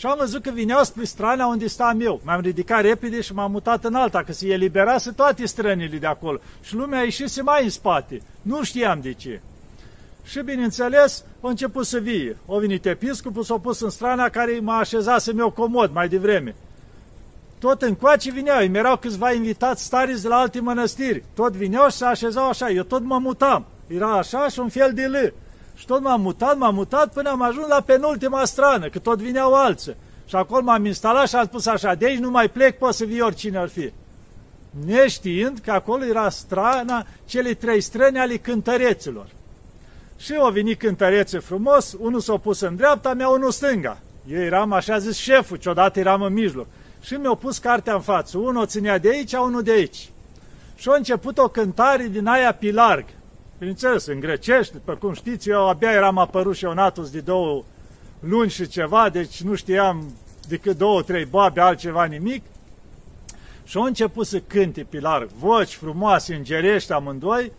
și 0.00 0.06
am 0.06 0.16
văzut 0.18 0.42
că 0.42 0.50
vineau 0.50 0.84
spre 0.84 1.04
strana 1.04 1.46
unde 1.46 1.66
stam 1.66 2.00
eu. 2.00 2.20
M-am 2.24 2.40
ridicat 2.40 2.80
repede 2.80 3.20
și 3.20 3.34
m-am 3.34 3.50
mutat 3.50 3.84
în 3.84 3.94
alta, 3.94 4.22
că 4.22 4.32
se 4.32 4.48
eliberase 4.48 5.10
toate 5.10 5.46
strănile 5.46 5.96
de 5.96 6.06
acolo. 6.06 6.38
Și 6.62 6.74
lumea 6.74 7.02
ieșise 7.02 7.42
mai 7.42 7.64
în 7.64 7.70
spate. 7.70 8.22
Nu 8.42 8.62
știam 8.62 9.00
de 9.02 9.12
ce. 9.12 9.40
Și 10.24 10.40
bineînțeles, 10.42 11.24
a 11.40 11.48
început 11.48 11.86
să 11.86 11.98
vie. 11.98 12.36
O 12.46 12.58
venit 12.58 12.86
episcopul, 12.86 13.42
s-a 13.42 13.58
pus 13.58 13.80
în 13.80 13.90
strana 13.90 14.28
care 14.28 14.58
m-a 14.62 14.78
așezat 14.78 15.20
să-mi 15.20 15.42
o 15.42 15.50
comod 15.50 15.92
mai 15.92 16.08
devreme. 16.08 16.54
tot 17.58 17.82
încoace 17.82 18.30
vineau, 18.30 18.64
îmi 18.64 18.78
erau 18.78 18.96
câțiva 18.96 19.32
invitați 19.32 19.84
stariți 19.84 20.22
de 20.22 20.28
la 20.28 20.36
alte 20.36 20.60
mănăstiri. 20.60 21.24
Tot 21.34 21.52
vineau 21.52 21.88
și 21.88 21.96
se 21.96 22.04
așezau 22.04 22.48
așa, 22.48 22.70
eu 22.70 22.82
tot 22.82 23.02
mă 23.02 23.18
mutam. 23.18 23.66
Era 23.86 24.16
așa 24.16 24.48
și 24.48 24.58
un 24.58 24.68
fel 24.68 24.92
de 24.94 25.06
lă. 25.06 25.32
Și 25.80 25.86
tot 25.86 26.00
m-am 26.02 26.20
mutat, 26.20 26.56
m-am 26.56 26.74
mutat 26.74 27.12
până 27.12 27.30
am 27.30 27.42
ajuns 27.42 27.66
la 27.68 27.80
penultima 27.80 28.44
strană, 28.44 28.88
că 28.88 28.98
tot 28.98 29.18
vineau 29.18 29.54
alții. 29.54 29.96
Și 30.24 30.36
acolo 30.36 30.62
m-am 30.62 30.84
instalat 30.84 31.28
și 31.28 31.34
am 31.34 31.44
spus 31.44 31.66
așa, 31.66 31.94
de 31.94 32.06
aici 32.06 32.18
nu 32.18 32.30
mai 32.30 32.48
plec, 32.48 32.78
poate 32.78 32.96
să 32.96 33.04
vii 33.04 33.20
oricine 33.20 33.58
ar 33.58 33.68
fi. 33.68 33.92
Neștiind 34.86 35.58
că 35.58 35.70
acolo 35.70 36.04
era 36.04 36.28
strana, 36.28 37.06
cele 37.24 37.54
trei 37.54 37.80
străni 37.80 38.18
ale 38.18 38.36
cântăreților. 38.36 39.26
Și 40.16 40.34
au 40.34 40.50
venit 40.50 40.78
cântărețe 40.78 41.38
frumos, 41.38 41.96
unul 41.98 42.20
s-a 42.20 42.36
pus 42.36 42.60
în 42.60 42.76
dreapta 42.76 43.14
mea, 43.14 43.28
unul 43.28 43.50
stânga. 43.50 43.98
Eu 44.26 44.40
eram, 44.40 44.72
așa 44.72 44.98
zis, 44.98 45.16
șeful, 45.16 45.56
ciodată 45.56 45.98
eram 45.98 46.22
în 46.22 46.32
mijloc. 46.32 46.66
Și 47.00 47.14
mi-au 47.14 47.36
pus 47.36 47.58
cartea 47.58 47.94
în 47.94 48.00
față. 48.00 48.38
Unul 48.38 48.62
o 48.62 48.66
ținea 48.66 48.98
de 48.98 49.08
aici, 49.08 49.32
unul 49.32 49.62
de 49.62 49.70
aici. 49.70 50.10
Și 50.74 50.88
a 50.88 50.94
început 50.94 51.38
o 51.38 51.48
cântare 51.48 52.06
din 52.06 52.26
aia 52.26 52.52
pilarg. 52.52 53.04
Bineînțeles, 53.60 54.06
în 54.06 54.20
grecești, 54.20 54.72
după 54.72 54.94
cum 54.94 55.12
știți, 55.12 55.48
eu 55.48 55.68
abia 55.68 55.90
eram 55.90 56.18
apărut 56.18 56.56
și 56.56 56.64
natus 56.64 57.10
de 57.10 57.20
două 57.20 57.62
luni 58.20 58.50
și 58.50 58.68
ceva, 58.68 59.08
deci 59.08 59.42
nu 59.42 59.54
știam 59.54 60.12
decât 60.48 60.76
două, 60.76 61.02
trei 61.02 61.24
babe, 61.24 61.60
altceva 61.60 62.04
nimic. 62.04 62.44
Și 63.64 63.76
au 63.76 63.82
început 63.82 64.26
să 64.26 64.40
cânte 64.40 64.82
pilarg, 64.82 65.28
voci 65.28 65.74
frumoase, 65.74 66.34
îngerești 66.34 66.92
amândoi, 66.92 67.52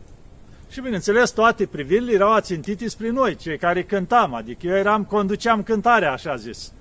și 0.70 0.81
bineînțeles 0.81 1.29
toate 1.31 1.65
privirile 1.65 2.13
erau 2.13 2.34
ațintite 2.34 2.88
spre 2.88 3.10
noi, 3.10 3.36
cei 3.36 3.58
care 3.58 3.84
cântam, 3.84 4.34
adică 4.34 4.67
eu 4.67 4.75
eram, 4.75 5.03
conduceam 5.03 5.63
cântarea, 5.63 6.12
așa 6.12 6.36
zis. 6.36 6.72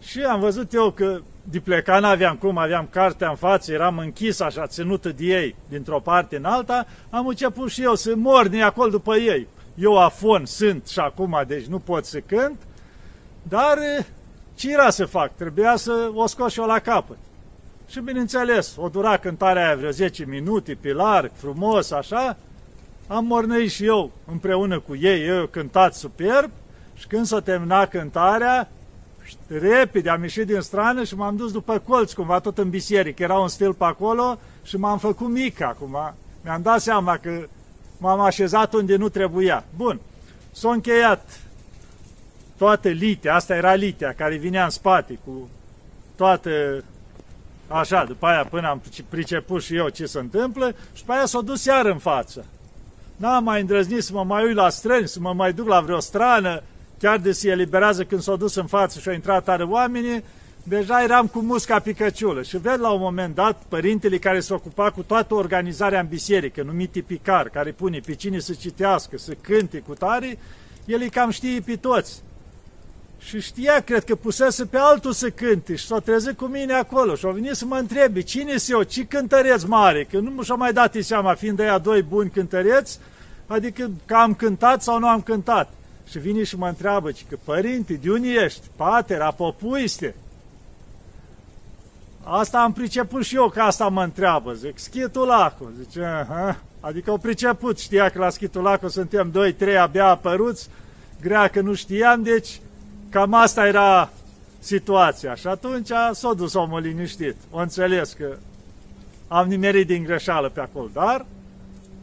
Și 0.00 0.20
am 0.20 0.40
văzut 0.40 0.72
eu 0.72 0.90
că 0.90 1.20
de 1.50 1.60
pleca 1.60 1.98
n-aveam 1.98 2.36
cum, 2.36 2.58
aveam 2.58 2.88
cartea 2.90 3.28
în 3.28 3.36
față, 3.36 3.72
eram 3.72 3.98
închis 3.98 4.40
așa, 4.40 4.66
ținută 4.66 5.08
de 5.08 5.24
ei, 5.24 5.54
dintr-o 5.68 6.00
parte 6.00 6.36
în 6.36 6.44
alta, 6.44 6.86
am 7.10 7.26
început 7.26 7.70
și 7.70 7.82
eu 7.82 7.94
să 7.94 8.16
morni 8.16 8.62
acolo 8.62 8.90
după 8.90 9.16
ei. 9.16 9.46
Eu 9.74 9.98
afon 9.98 10.44
sunt 10.44 10.86
și 10.86 10.98
acum, 10.98 11.44
deci 11.46 11.64
nu 11.64 11.78
pot 11.78 12.04
să 12.04 12.20
cânt, 12.20 12.56
dar 13.42 13.78
ce 14.54 14.72
era 14.72 14.90
să 14.90 15.04
fac? 15.04 15.36
Trebuia 15.36 15.76
să 15.76 16.10
o 16.14 16.26
scos 16.26 16.52
și 16.52 16.60
eu 16.60 16.66
la 16.66 16.78
capăt. 16.78 17.16
Și 17.88 18.00
bineînțeles, 18.00 18.74
o 18.76 18.88
dura 18.88 19.16
cântarea 19.16 19.66
aia 19.66 19.76
vreo 19.76 19.90
10 19.90 20.24
minute, 20.24 20.78
pe 20.80 20.92
larg, 20.92 21.30
frumos, 21.34 21.90
așa, 21.90 22.36
am 23.06 23.24
mornăit 23.24 23.70
și 23.70 23.84
eu 23.84 24.10
împreună 24.26 24.78
cu 24.80 24.96
ei, 24.96 25.26
eu 25.26 25.46
cântat 25.46 25.94
superb 25.94 26.50
și 26.94 27.06
când 27.06 27.26
s-a 27.26 27.40
terminat 27.40 27.90
cântarea, 27.90 28.68
repede 29.48 30.10
am 30.10 30.22
ieșit 30.22 30.46
din 30.46 30.60
strană 30.60 31.04
și 31.04 31.14
m-am 31.14 31.36
dus 31.36 31.52
după 31.52 31.78
colț, 31.78 32.12
cumva 32.12 32.38
tot 32.38 32.58
în 32.58 32.70
biserică, 32.70 33.22
era 33.22 33.38
un 33.38 33.48
stil 33.48 33.74
pe 33.74 33.84
acolo 33.84 34.38
și 34.62 34.76
m-am 34.76 34.98
făcut 34.98 35.28
mic 35.28 35.60
acum. 35.60 36.14
Mi-am 36.42 36.62
dat 36.62 36.80
seama 36.80 37.16
că 37.16 37.46
m-am 37.98 38.20
așezat 38.20 38.72
unde 38.72 38.96
nu 38.96 39.08
trebuia. 39.08 39.64
Bun, 39.76 40.00
s-a 40.50 40.70
încheiat 40.70 41.40
toată 42.56 42.88
litea, 42.88 43.34
asta 43.34 43.54
era 43.54 43.74
litea 43.74 44.12
care 44.12 44.36
vinea 44.36 44.64
în 44.64 44.70
spate 44.70 45.18
cu 45.24 45.48
toată 46.16 46.84
așa, 47.68 48.04
după 48.04 48.26
aia 48.26 48.44
până 48.44 48.68
am 48.68 48.82
priceput 49.08 49.62
și 49.62 49.76
eu 49.76 49.88
ce 49.88 50.06
se 50.06 50.18
întâmplă 50.18 50.74
și 50.92 51.00
după 51.00 51.12
aia 51.12 51.26
s-a 51.26 51.40
dus 51.40 51.64
iar 51.64 51.86
în 51.86 51.98
față. 51.98 52.44
N-am 53.16 53.44
mai 53.44 53.60
îndrăznit 53.60 54.02
să 54.02 54.12
mă 54.12 54.24
mai 54.24 54.44
uit 54.44 54.54
la 54.54 54.68
străni, 54.68 55.08
să 55.08 55.20
mă 55.20 55.32
mai 55.32 55.52
duc 55.52 55.68
la 55.68 55.80
vreo 55.80 56.00
strană, 56.00 56.62
chiar 57.00 57.18
de 57.18 57.32
se 57.32 57.48
eliberează 57.48 58.04
când 58.04 58.22
s-au 58.22 58.36
dus 58.36 58.54
în 58.54 58.66
față 58.66 59.00
și 59.00 59.08
au 59.08 59.14
intrat 59.14 59.44
tare 59.44 59.62
oamenii, 59.62 60.24
deja 60.62 61.02
eram 61.02 61.26
cu 61.26 61.40
musca 61.40 61.78
picăciulă. 61.78 62.42
Și 62.42 62.58
ved 62.58 62.80
la 62.80 62.90
un 62.90 63.00
moment 63.00 63.34
dat 63.34 63.62
părintele 63.68 64.18
care 64.18 64.40
se 64.40 64.54
ocupa 64.54 64.90
cu 64.90 65.02
toată 65.02 65.34
organizarea 65.34 66.00
în 66.00 66.06
biserică, 66.06 66.62
numit 66.62 66.92
tipicar, 66.92 67.48
care 67.48 67.70
pune 67.70 68.00
pe 68.06 68.14
cine 68.14 68.38
să 68.38 68.52
citească, 68.52 69.18
să 69.18 69.32
cânte 69.40 69.78
cu 69.78 69.94
tare, 69.94 70.38
el 70.84 71.00
îi 71.00 71.10
cam 71.10 71.30
știe 71.30 71.60
pe 71.60 71.76
toți. 71.76 72.22
Și 73.18 73.40
știa, 73.40 73.80
cred 73.80 74.04
că 74.04 74.14
pusese 74.14 74.64
pe 74.64 74.76
altul 74.76 75.12
să 75.12 75.30
cânte 75.30 75.74
și 75.74 75.86
s-a 75.86 75.98
trezit 75.98 76.36
cu 76.36 76.44
mine 76.44 76.72
acolo 76.72 77.14
și 77.14 77.26
a 77.26 77.30
venit 77.30 77.54
să 77.54 77.64
mă 77.64 77.76
întrebe 77.76 78.20
cine 78.20 78.56
sunt 78.56 78.76
eu, 78.76 78.82
ce 78.82 79.04
cântăreț 79.04 79.62
mare, 79.62 80.06
că 80.10 80.18
nu 80.18 80.42
și-a 80.42 80.54
mai 80.54 80.72
dat 80.72 80.96
seama, 81.00 81.34
fiind 81.34 81.56
de 81.56 81.62
aia 81.62 81.78
doi 81.78 82.02
buni 82.02 82.30
cântăreți, 82.30 82.98
adică 83.46 83.90
că 84.06 84.14
am 84.14 84.34
cântat 84.34 84.82
sau 84.82 84.98
nu 84.98 85.08
am 85.08 85.20
cântat. 85.20 85.72
Și 86.10 86.18
vine 86.18 86.44
și 86.44 86.56
mă 86.56 86.68
întreabă, 86.68 87.10
că 87.10 87.36
părinte, 87.44 87.92
de 87.92 88.10
unde 88.10 88.28
ești? 88.28 88.66
Pater, 88.76 89.20
apopuiste. 89.20 90.14
Asta 92.22 92.58
am 92.62 92.72
priceput 92.72 93.24
și 93.24 93.34
eu, 93.34 93.48
că 93.48 93.60
asta 93.60 93.88
mă 93.88 94.02
întreabă. 94.02 94.52
Zic, 94.52 94.78
schitulacul. 94.78 95.72
Zice, 95.82 96.04
Aha. 96.04 96.60
adică 96.80 97.10
au 97.10 97.18
priceput, 97.18 97.78
știa 97.78 98.08
că 98.08 98.18
la 98.18 98.30
schitulacul 98.30 98.88
suntem 98.88 99.30
doi, 99.30 99.52
trei 99.52 99.78
abia 99.78 100.06
apăruți, 100.06 100.68
grea 101.20 101.48
că 101.48 101.60
nu 101.60 101.74
știam, 101.74 102.22
deci 102.22 102.60
cam 103.08 103.34
asta 103.34 103.66
era 103.66 104.10
situația. 104.58 105.34
Și 105.34 105.46
atunci 105.46 105.90
s-a 106.12 106.32
dus 106.36 106.54
omul 106.54 106.80
liniștit. 106.80 107.36
O 107.50 107.58
înțeles 107.58 108.12
că 108.12 108.36
am 109.28 109.48
nimerit 109.48 109.86
din 109.86 110.04
greșeală 110.04 110.48
pe 110.48 110.60
acolo, 110.60 110.88
dar 110.92 111.26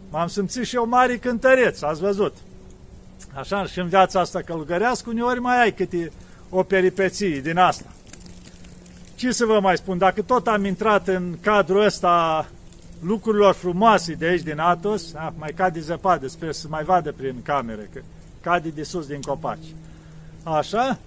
m-am 0.10 0.28
simțit 0.28 0.66
și 0.66 0.76
eu 0.76 0.88
mare 0.88 1.18
cântăreț, 1.18 1.82
ați 1.82 2.02
văzut. 2.02 2.34
Așa, 3.34 3.66
și 3.66 3.80
în 3.80 3.88
viața 3.88 4.20
asta 4.20 4.42
călugărească, 4.42 5.10
uneori 5.10 5.40
mai 5.40 5.62
ai 5.62 5.74
câte 5.74 6.12
o 6.50 6.64
peripeție 6.64 7.40
din 7.40 7.58
asta. 7.58 7.86
Ce 9.16 9.32
să 9.32 9.46
vă 9.46 9.60
mai 9.60 9.78
spun, 9.78 9.98
dacă 9.98 10.22
tot 10.22 10.48
am 10.48 10.66
intrat 10.66 11.08
în 11.08 11.38
cadrul 11.42 11.86
ăsta 11.86 12.48
lucrurilor 13.02 13.54
frumoase 13.54 14.14
de 14.14 14.26
aici 14.26 14.42
din 14.42 14.60
Atos, 14.60 15.14
ah, 15.14 15.30
mai 15.38 15.52
cade 15.56 15.80
zăpadă, 15.80 16.28
sper 16.28 16.52
să 16.52 16.68
mai 16.70 16.84
vadă 16.84 17.12
prin 17.12 17.42
camere, 17.44 17.90
că 17.94 18.02
cade 18.42 18.70
de 18.70 18.84
sus 18.84 19.08
din 19.08 19.22
copaci. 19.22 19.74
Așa, 20.44 21.00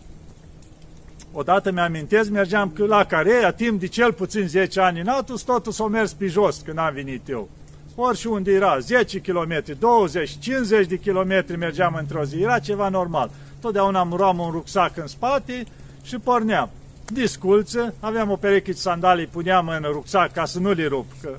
odată 1.33 1.71
mi-amintesc, 1.71 2.31
mergeam 2.31 2.73
la 2.77 3.05
Carea, 3.05 3.53
timp 3.53 3.81
de 3.81 3.87
cel 3.87 4.13
puțin 4.13 4.49
10 4.49 4.81
ani 4.81 5.01
în 5.01 5.09
Atos, 5.09 5.43
totul 5.43 5.73
s-a 5.73 5.87
mers 5.87 6.13
pe 6.13 6.27
jos 6.27 6.61
când 6.65 6.79
am 6.79 6.95
venit 6.95 7.29
eu 7.29 7.49
ori 7.95 8.19
și 8.19 8.27
unde 8.27 8.53
era 8.53 8.79
10 8.79 9.19
km, 9.19 9.63
20, 9.79 10.37
50 10.39 10.87
de 10.87 10.97
km 10.97 11.45
mergeam 11.59 11.95
într-o 11.99 12.25
zi, 12.25 12.41
era 12.41 12.59
ceva 12.59 12.89
normal. 12.89 13.31
Totdeauna 13.61 14.01
îmi 14.01 14.17
luam 14.17 14.39
un 14.39 14.51
rucsac 14.51 14.97
în 14.97 15.07
spate 15.07 15.65
și 16.03 16.17
porneam. 16.19 16.71
Disculță, 17.13 17.95
aveam 18.01 18.31
o 18.31 18.37
pereche 18.37 18.71
de 18.71 18.77
sandalii, 18.79 19.27
puneam 19.27 19.69
în 19.69 19.83
rucsac 19.83 20.33
ca 20.33 20.45
să 20.45 20.59
nu 20.59 20.73
le 20.73 20.87
rup, 20.87 21.07
că 21.23 21.39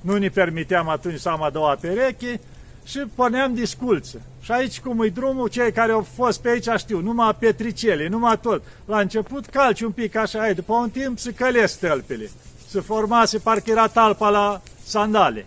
nu 0.00 0.16
ne 0.16 0.28
permiteam 0.28 0.88
atunci 0.88 1.18
să 1.18 1.28
am 1.28 1.42
a 1.42 1.50
doua 1.50 1.76
pereche 1.80 2.40
și 2.84 2.98
porneam 3.14 3.54
disculță. 3.54 4.20
Și 4.40 4.52
aici 4.52 4.80
cum 4.80 5.02
e 5.02 5.08
drumul, 5.08 5.48
cei 5.48 5.72
care 5.72 5.92
au 5.92 6.06
fost 6.14 6.40
pe 6.40 6.48
aici 6.48 6.68
știu, 6.76 7.00
numai 7.00 7.36
petricele, 7.38 8.08
numai 8.08 8.38
tot. 8.40 8.62
La 8.84 9.00
început 9.00 9.46
calci 9.46 9.80
un 9.80 9.90
pic 9.90 10.16
așa, 10.16 10.40
ai, 10.40 10.54
după 10.54 10.74
un 10.74 10.90
timp 10.90 11.18
să 11.18 11.30
călesc 11.30 11.78
tălpile. 11.78 12.30
Se 12.68 12.80
formase, 12.80 13.38
parcă 13.38 13.70
era 13.70 13.86
talpa 13.86 14.28
la 14.28 14.60
sandale 14.84 15.46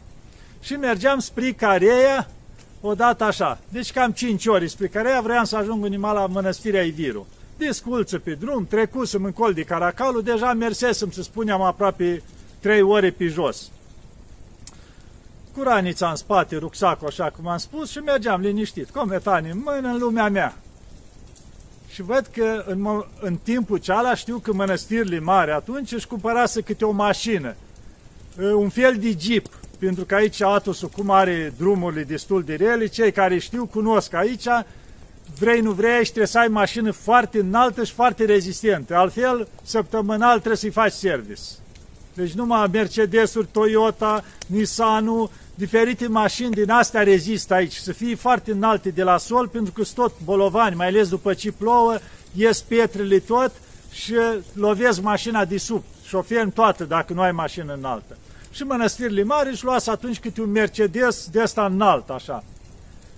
și 0.62 0.74
mergeam 0.74 1.20
spre 1.20 1.52
Carea, 1.52 2.30
odată 2.82 3.24
așa. 3.24 3.60
Deci 3.70 3.92
cam 3.92 4.12
5 4.12 4.46
ori 4.46 4.70
spre 4.70 4.88
Carea, 4.88 5.22
vreau 5.22 5.46
să 5.46 5.56
ajung 5.56 5.86
în 5.86 6.00
la 6.00 6.28
Mănăstirea 6.28 6.84
Iviru. 6.84 7.28
Disculță 7.58 8.20
pe 8.20 8.34
drum, 8.34 8.68
trecusem 8.68 9.24
în 9.24 9.32
col 9.32 9.54
de 9.54 9.64
Caracalu, 9.64 10.22
deja 10.22 10.54
mersesem, 10.54 11.12
să 11.12 11.22
spunem, 11.22 11.62
aproape 11.62 12.24
3 12.60 12.82
ore 12.82 13.12
pe 13.12 13.28
jos. 13.28 13.72
Cu 15.56 15.64
ranița 15.64 16.10
în 16.10 16.16
spate, 16.16 16.58
rucsacul, 16.58 17.08
așa 17.08 17.30
cum 17.30 17.48
am 17.48 17.58
spus, 17.58 17.90
și 17.90 17.98
mergeam 17.98 18.42
liniștit, 18.42 18.90
cometani 18.90 19.50
în 19.50 19.62
mână, 19.66 19.88
în 19.88 19.98
lumea 19.98 20.30
mea. 20.30 20.58
Și 21.90 22.02
văd 22.02 22.30
că 22.34 22.64
în, 22.68 23.04
în 23.20 23.36
timpul 23.36 23.78
ceala 23.78 24.16
știu 24.16 24.38
că 24.38 24.54
mănăstirile 24.54 25.20
mari 25.20 25.52
atunci 25.52 25.92
își 25.92 26.08
cumpărase 26.08 26.62
câte 26.62 26.86
o 26.86 26.92
mașină, 26.92 27.56
un 28.56 28.70
fel 28.70 28.96
de 28.96 29.16
jeep, 29.20 29.46
pentru 29.80 30.06
că 30.06 30.16
aici 30.16 30.42
Atosul, 30.42 30.90
cum 30.90 31.10
are 31.10 31.54
drumurile 31.58 32.04
destul 32.04 32.44
de 32.44 32.56
rele, 32.56 32.86
cei 32.86 33.12
care 33.12 33.38
știu, 33.38 33.66
cunosc 33.66 34.14
aici, 34.14 34.48
vrei, 35.40 35.62
nu 35.62 35.72
vrei, 35.72 36.04
trebuie 36.04 36.26
să 36.26 36.40
ai 36.40 36.48
mașină 36.48 36.92
foarte 36.92 37.40
înaltă 37.40 37.84
și 37.84 37.94
foarte 37.94 38.26
rezistentă. 38.26 38.96
Altfel, 38.96 39.48
săptămânal 39.64 40.36
trebuie 40.36 40.56
să-i 40.56 40.70
faci 40.70 40.92
service. 40.92 41.42
Deci 42.14 42.32
numai 42.32 42.70
Mercedes-uri, 42.72 43.48
Toyota, 43.52 44.24
Nissan, 44.46 45.30
diferite 45.56 46.08
mașini 46.08 46.52
din 46.52 46.70
astea 46.70 47.04
rezistă 47.04 47.54
aici, 47.54 47.74
să 47.74 47.92
fie 47.92 48.16
foarte 48.16 48.52
înalte 48.52 48.90
de 48.90 49.04
la 49.04 49.18
sol, 49.18 49.48
pentru 49.48 49.74
că 49.74 49.84
sunt 49.84 49.96
tot 49.96 50.14
bolovani, 50.24 50.76
mai 50.76 50.88
ales 50.88 51.10
după 51.10 51.34
ce 51.34 51.52
plouă, 51.52 51.98
ies 52.36 52.62
pietrele 52.62 53.20
tot 53.20 53.52
și 53.92 54.14
lovesc 54.54 55.02
mașina 55.02 55.46
de 55.46 55.58
sub, 55.58 55.84
șofer 56.06 56.48
toată 56.54 56.84
dacă 56.84 57.14
nu 57.14 57.22
ai 57.22 57.32
mașină 57.32 57.74
înaltă 57.74 58.18
și 58.52 58.64
mănăstirile 58.64 59.24
mari 59.24 59.50
își 59.50 59.64
luase 59.64 59.90
atunci 59.90 60.20
câte 60.20 60.42
un 60.42 60.52
Mercedes 60.52 61.28
de 61.32 61.42
ăsta 61.42 61.66
înalt, 61.66 62.10
așa. 62.10 62.44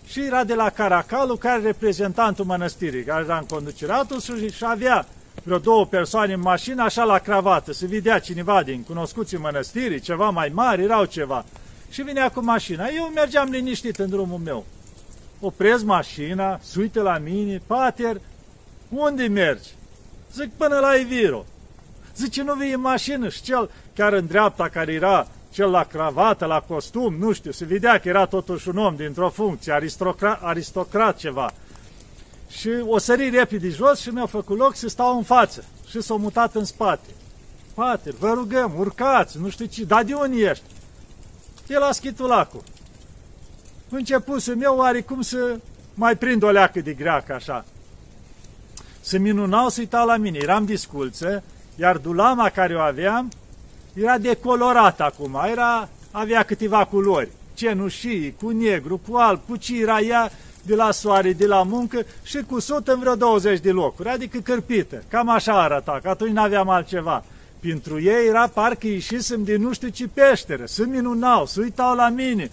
Și 0.05 0.21
era 0.25 0.43
de 0.43 0.53
la 0.53 0.69
Caracalu, 0.69 1.35
care 1.35 1.61
reprezentantul 1.61 2.45
mănăstirii, 2.45 3.03
care 3.03 3.23
era 3.23 3.37
în 3.37 3.45
conducerea 3.45 4.07
și 4.55 4.65
avea 4.65 5.05
vreo 5.43 5.57
două 5.57 5.85
persoane 5.85 6.33
în 6.33 6.39
mașină, 6.39 6.83
așa 6.83 7.03
la 7.03 7.17
cravată, 7.17 7.73
se 7.73 7.85
vedea 7.85 8.19
cineva 8.19 8.63
din 8.63 8.83
cunoscuții 8.83 9.37
mănăstirii, 9.37 9.99
ceva 9.99 10.29
mai 10.29 10.51
mari, 10.53 10.83
erau 10.83 11.05
ceva. 11.05 11.45
Și 11.89 12.01
vinea 12.01 12.31
cu 12.31 12.43
mașina. 12.43 12.87
Eu 12.87 13.03
mergeam 13.03 13.49
liniștit 13.49 13.99
în 13.99 14.09
drumul 14.09 14.39
meu. 14.39 14.65
Opresc 15.39 15.83
mașina, 15.83 16.59
se 16.61 16.79
uită 16.79 17.01
la 17.01 17.17
mine, 17.17 17.61
pater, 17.67 18.21
unde 18.89 19.27
mergi? 19.27 19.69
Zic, 20.33 20.51
până 20.57 20.79
la 20.79 20.95
Eviro. 20.95 21.45
Zice, 22.21 22.43
nu 22.43 22.53
vii 22.53 22.73
în 22.73 22.81
mașină 22.81 23.29
și 23.29 23.41
cel 23.41 23.69
care 23.95 24.17
în 24.17 24.25
dreapta, 24.25 24.69
care 24.69 24.93
era 24.93 25.27
cel 25.51 25.69
la 25.69 25.83
cravată, 25.83 26.45
la 26.45 26.59
costum, 26.59 27.15
nu 27.15 27.31
știu, 27.31 27.51
se 27.51 27.65
vedea 27.65 27.99
că 27.99 28.09
era 28.09 28.25
totuși 28.25 28.69
un 28.69 28.77
om 28.77 28.95
dintr-o 28.95 29.29
funcție, 29.29 29.73
aristocrat, 29.73 30.43
aristocrat 30.43 31.17
ceva. 31.17 31.53
Și 32.49 32.69
o 32.87 32.97
sări 32.97 33.29
repede 33.29 33.69
jos 33.69 33.99
și 33.99 34.09
mi-a 34.09 34.25
făcut 34.25 34.57
loc 34.57 34.75
să 34.75 34.87
stau 34.87 35.17
în 35.17 35.23
față 35.23 35.63
și 35.89 36.01
s-a 36.01 36.15
mutat 36.15 36.55
în 36.55 36.65
spate. 36.65 37.09
Pater, 37.73 38.13
vă 38.19 38.31
rugăm, 38.33 38.73
urcați, 38.77 39.39
nu 39.39 39.49
știu 39.49 39.65
ce, 39.65 39.83
dar 39.83 40.03
de 40.03 40.13
unde 40.13 40.49
ești? 40.49 40.63
E 41.67 41.77
la 41.77 41.91
schitulacul. 41.91 42.63
Începusul 43.89 44.55
meu 44.55 44.77
oarecum 44.77 45.21
să 45.21 45.59
mai 45.93 46.17
prind 46.17 46.43
o 46.43 46.49
leacă 46.49 46.79
de 46.81 46.93
greacă 46.93 47.33
așa. 47.33 47.65
Se 48.99 49.17
minunau 49.17 49.69
să 49.69 49.79
uitau 49.79 50.05
la 50.05 50.17
mine, 50.17 50.37
eram 50.41 50.65
disculță, 50.65 51.43
iar 51.75 51.97
dulama 51.97 52.49
care 52.49 52.75
o 52.75 52.79
aveam 52.79 53.31
era 53.93 54.17
decolorat 54.17 55.01
acum, 55.01 55.41
era, 55.51 55.89
avea 56.11 56.43
câteva 56.43 56.85
culori, 56.85 57.29
cenușii, 57.53 58.35
cu 58.41 58.49
negru, 58.49 59.01
cu 59.09 59.15
alb, 59.15 59.39
cu 59.47 59.55
ce 59.55 59.81
era 59.81 59.99
ea 59.99 60.31
de 60.61 60.75
la 60.75 60.91
soare, 60.91 61.33
de 61.33 61.45
la 61.45 61.63
muncă 61.63 62.05
și 62.23 62.39
cu 62.47 62.59
sut 62.59 62.87
în 62.87 62.99
vreo 62.99 63.15
20 63.15 63.59
de 63.59 63.71
locuri, 63.71 64.09
adică 64.09 64.39
cârpită. 64.39 65.03
Cam 65.07 65.29
așa 65.29 65.61
arăta, 65.61 65.99
că 66.03 66.09
atunci 66.09 66.31
n-aveam 66.31 66.69
altceva. 66.69 67.23
Pentru 67.59 68.01
ei 68.01 68.27
era 68.27 68.47
parcă 68.47 68.87
ieșisem 68.87 69.43
din 69.43 69.61
nu 69.61 69.73
știu 69.73 69.87
ce 69.87 70.07
peșteră, 70.07 70.65
să 70.65 70.83
minunau, 70.85 71.45
să 71.45 71.61
uitau 71.61 71.95
la 71.95 72.09
mine. 72.09 72.51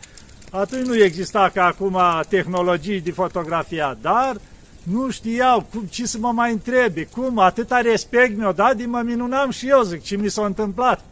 Atunci 0.50 0.86
nu 0.86 0.96
exista 0.96 1.50
ca 1.54 1.64
acum 1.64 1.98
tehnologii 2.28 3.00
de 3.00 3.10
fotografia, 3.10 3.98
dar 4.00 4.36
nu 4.82 5.10
știau 5.10 5.66
cum, 5.70 5.84
ce 5.90 6.06
să 6.06 6.18
mă 6.18 6.32
mai 6.32 6.52
întrebe, 6.52 7.04
cum, 7.04 7.38
atâta 7.38 7.80
respect 7.80 8.38
mi-o 8.38 8.52
dat, 8.52 8.76
din 8.76 8.90
mă 8.90 9.02
minunam 9.04 9.50
și 9.50 9.68
eu, 9.68 9.82
zic, 9.82 10.02
ce 10.02 10.16
mi 10.16 10.28
s-a 10.28 10.44
întâmplat. 10.44 11.04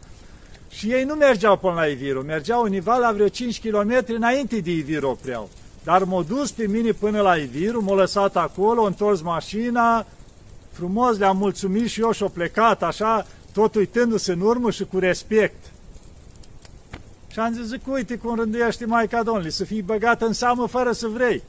Și 0.69 0.91
ei 0.91 1.03
nu 1.03 1.13
mergeau 1.13 1.57
până 1.57 1.73
la 1.73 1.85
Iviru, 1.85 2.23
mergeau 2.23 2.63
univa 2.63 2.97
la 2.97 3.11
vreo 3.11 3.27
5 3.27 3.59
km 3.59 4.03
înainte 4.07 4.59
de 4.59 4.71
Iviru 4.71 5.09
opreau. 5.09 5.49
Dar 5.83 6.03
m-au 6.03 6.23
dus 6.23 6.51
pe 6.51 6.67
mine 6.67 6.91
până 6.91 7.21
la 7.21 7.35
Iviru, 7.35 7.83
m-au 7.83 7.95
lăsat 7.95 8.35
acolo, 8.35 8.83
întors 8.83 9.21
mașina, 9.21 10.05
frumos 10.71 11.17
le-am 11.17 11.37
mulțumit 11.37 11.87
și 11.87 12.01
eu 12.01 12.11
și-o 12.11 12.27
plecat 12.27 12.83
așa, 12.83 13.27
tot 13.53 13.75
uitându-se 13.75 14.31
în 14.31 14.41
urmă 14.41 14.71
și 14.71 14.85
cu 14.85 14.99
respect. 14.99 15.71
Și 17.27 17.39
am 17.39 17.53
zis, 17.53 17.65
zic, 17.65 17.87
uite 17.87 18.15
cum 18.15 18.35
rânduiește 18.35 18.85
Maica 18.85 19.23
Domnului, 19.23 19.51
să 19.51 19.63
fii 19.63 19.81
băgat 19.81 20.21
în 20.21 20.33
seamă 20.33 20.67
fără 20.67 20.91
să 20.91 21.07
vrei. 21.07 21.43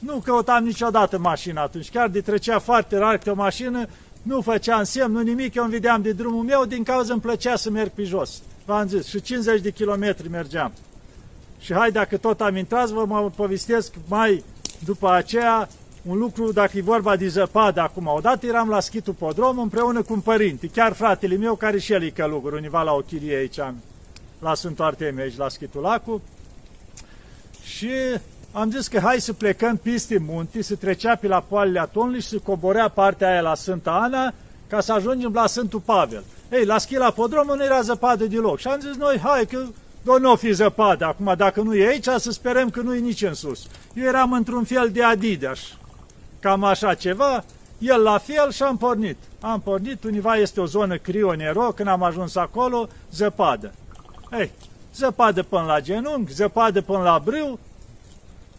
Nu 0.00 0.20
căutam 0.24 0.64
niciodată 0.64 1.18
mașina 1.18 1.62
atunci, 1.62 1.90
chiar 1.90 2.08
de 2.08 2.20
trecea 2.20 2.58
foarte 2.58 2.96
rar 2.96 3.20
o 3.26 3.34
mașină, 3.34 3.86
nu 4.22 4.40
făceam 4.40 4.82
semn, 4.82 5.12
nu 5.12 5.20
nimic, 5.20 5.54
eu 5.54 5.62
îmi 5.62 5.72
vedeam 5.72 6.02
de 6.02 6.12
drumul 6.12 6.44
meu, 6.44 6.64
din 6.64 6.82
cauza 6.82 7.12
îmi 7.12 7.22
plăcea 7.22 7.56
să 7.56 7.70
merg 7.70 7.90
pe 7.90 8.02
jos. 8.02 8.42
V-am 8.64 8.88
zis, 8.88 9.06
și 9.06 9.20
50 9.20 9.60
de 9.60 9.70
kilometri 9.70 10.30
mergeam. 10.30 10.72
Și 11.58 11.72
hai, 11.72 11.90
dacă 11.90 12.16
tot 12.16 12.40
am 12.40 12.56
intrat, 12.56 12.88
vă 12.88 13.04
mă 13.04 13.30
povestesc 13.36 13.94
mai 14.08 14.44
după 14.84 15.10
aceea 15.10 15.68
un 16.02 16.18
lucru, 16.18 16.52
dacă 16.52 16.78
e 16.78 16.82
vorba 16.82 17.16
de 17.16 17.28
zăpadă 17.28 17.80
acum. 17.80 18.06
Odată 18.06 18.46
eram 18.46 18.68
la 18.68 18.80
Schitul 18.80 19.12
Podrom 19.12 19.58
împreună 19.58 20.02
cu 20.02 20.12
un 20.12 20.20
părinte, 20.20 20.66
chiar 20.66 20.92
fratele 20.92 21.36
meu, 21.36 21.54
care 21.54 21.78
și 21.78 21.92
el 21.92 22.02
e 22.02 22.10
călugăr, 22.10 22.52
univa 22.52 22.82
la 22.82 22.92
o 22.92 23.00
chirie 23.00 23.36
aici, 23.36 23.58
la 24.38 24.54
Sfântul 24.54 24.84
Artemie, 24.84 25.22
aici 25.22 25.36
la 25.36 25.48
Schitul 25.48 25.80
Lacu. 25.80 26.22
Și 27.62 27.90
am 28.52 28.70
zis 28.70 28.88
că 28.88 28.98
hai 28.98 29.20
să 29.20 29.32
plecăm 29.32 29.76
piste 29.76 30.18
munte, 30.26 30.62
să 30.62 30.74
trecea 30.74 31.14
pe 31.14 31.26
la 31.26 31.44
poalele 31.48 31.80
atonului 31.80 32.20
și 32.20 32.28
să 32.28 32.38
coborea 32.38 32.88
partea 32.88 33.28
aia 33.28 33.40
la 33.40 33.54
Sfânta 33.54 33.90
Ana, 33.90 34.34
ca 34.66 34.80
să 34.80 34.92
ajungem 34.92 35.32
la 35.32 35.46
Sfântul 35.46 35.80
Pavel. 35.80 36.24
Ei, 36.52 36.64
la 36.64 36.78
Schila 36.78 37.10
Podromul 37.10 37.56
nu 37.56 37.64
era 37.64 37.80
zăpadă 37.80 38.24
deloc. 38.24 38.58
Și 38.58 38.66
am 38.66 38.80
zis 38.80 38.96
noi, 38.96 39.18
hai 39.18 39.46
că 39.46 39.64
nu 40.18 40.30
o 40.30 40.36
fi 40.36 40.52
zăpadă. 40.52 41.04
Acum, 41.04 41.34
dacă 41.36 41.60
nu 41.60 41.74
e 41.74 41.86
aici, 41.86 42.08
să 42.16 42.30
sperăm 42.30 42.70
că 42.70 42.80
nu 42.80 42.94
e 42.94 42.98
nici 42.98 43.22
în 43.22 43.34
sus. 43.34 43.66
Eu 43.94 44.04
eram 44.04 44.32
într-un 44.32 44.64
fel 44.64 44.90
de 44.92 45.02
Adidas, 45.02 45.60
cam 46.40 46.64
așa 46.64 46.94
ceva, 46.94 47.44
el 47.78 48.02
la 48.02 48.18
fel 48.18 48.50
și 48.50 48.62
am 48.62 48.76
pornit. 48.76 49.16
Am 49.40 49.60
pornit, 49.60 50.04
univa 50.04 50.34
este 50.36 50.60
o 50.60 50.66
zonă 50.66 50.96
crionero, 50.96 51.60
când 51.60 51.88
am 51.88 52.02
ajuns 52.02 52.36
acolo, 52.36 52.88
zăpadă. 53.12 53.72
Ei, 54.38 54.50
zăpadă 54.94 55.42
până 55.42 55.64
la 55.66 55.80
genunchi, 55.80 56.32
zăpadă 56.32 56.82
până 56.82 57.02
la 57.02 57.20
brâu, 57.24 57.58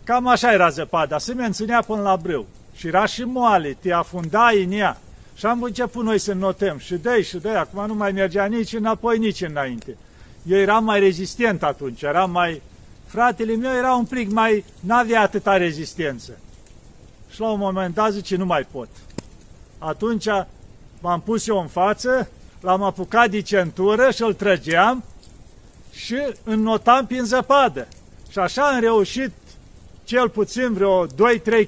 cam 0.10 0.28
așa 0.28 0.54
era 0.54 0.70
zăpada, 0.70 1.18
se 1.18 1.34
menținea 1.34 1.82
până 1.82 2.02
la 2.02 2.16
brâu. 2.16 2.46
Și 2.76 2.88
era 2.88 3.06
și 3.06 3.24
moale, 3.24 3.78
te 3.82 3.92
afundai 3.92 4.64
în 4.64 4.72
ea. 4.72 4.98
Și 5.36 5.46
am 5.46 5.64
început 5.64 6.04
noi 6.04 6.20
să 6.20 6.34
notăm 6.34 6.78
și 6.78 6.96
de 6.96 7.22
și 7.22 7.38
de 7.38 7.50
acum 7.50 7.86
nu 7.86 7.94
mai 7.94 8.12
mergea 8.12 8.46
nici 8.46 8.74
înapoi, 8.74 9.18
nici 9.18 9.42
înainte. 9.42 9.98
Eu 10.46 10.58
eram 10.58 10.84
mai 10.84 11.00
rezistent 11.00 11.64
atunci, 11.64 12.02
eram 12.02 12.32
mai... 12.32 12.62
Fratele 13.06 13.56
meu 13.56 13.76
era 13.76 13.94
un 13.94 14.06
plic 14.06 14.32
mai... 14.32 14.66
n-avea 14.80 15.22
atâta 15.22 15.58
rezistență. 15.58 16.32
Și 17.30 17.40
la 17.40 17.52
un 17.52 17.60
moment 17.60 17.94
dat 17.94 18.12
zice, 18.12 18.36
nu 18.36 18.46
mai 18.46 18.68
pot. 18.72 18.90
Atunci 19.78 20.28
m-am 21.00 21.22
pus 21.22 21.48
eu 21.48 21.60
în 21.60 21.68
față, 21.68 22.30
l-am 22.62 22.84
apucat 22.84 23.30
de 23.30 23.42
centură 23.42 24.12
și 24.12 24.22
îl 24.22 24.34
trăgeam 24.34 25.04
și 25.92 26.18
înnotam 26.44 27.06
prin 27.06 27.24
zăpadă. 27.24 27.88
Și 28.30 28.40
așa 28.40 28.62
am 28.62 28.80
reușit 28.80 29.32
cel 30.10 30.30
puțin 30.30 30.74
vreo 30.74 31.08
2-3 31.08 31.10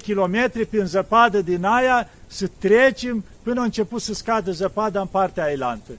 km 0.06 0.66
prin 0.70 0.84
zăpadă 0.84 1.42
din 1.42 1.64
aia 1.64 2.08
să 2.26 2.48
trecem 2.58 3.24
până 3.42 3.60
a 3.60 3.64
început 3.64 4.00
să 4.00 4.14
scadă 4.14 4.50
zăpada 4.50 5.00
în 5.00 5.06
partea 5.06 5.44
ailantă. 5.44 5.92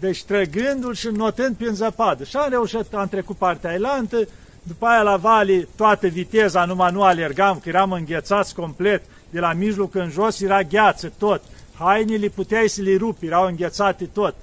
Deci 0.00 0.24
trăgându-l 0.24 0.94
și 0.94 1.08
notând 1.08 1.56
prin 1.56 1.74
zăpadă. 1.74 2.24
Și 2.24 2.36
am 2.36 2.50
reușit, 2.50 2.94
am 2.94 3.08
trecut 3.08 3.36
partea 3.36 3.70
ailantă, 3.70 4.28
după 4.62 4.86
aia 4.86 5.02
la 5.02 5.16
vali 5.16 5.68
toată 5.76 6.06
viteza, 6.06 6.64
numai 6.64 6.92
nu 6.92 7.02
alergam, 7.02 7.58
că 7.58 7.68
eram 7.68 7.92
înghețați 7.92 8.54
complet, 8.54 9.02
de 9.30 9.40
la 9.40 9.52
mijloc 9.52 9.94
în 9.94 10.10
jos 10.10 10.40
era 10.40 10.62
gheață 10.62 11.12
tot. 11.18 11.42
Hainele 11.78 12.28
puteai 12.28 12.68
să 12.68 12.82
le 12.82 12.96
rupi, 12.96 13.26
erau 13.26 13.46
înghețate 13.46 14.04
tot. 14.04 14.34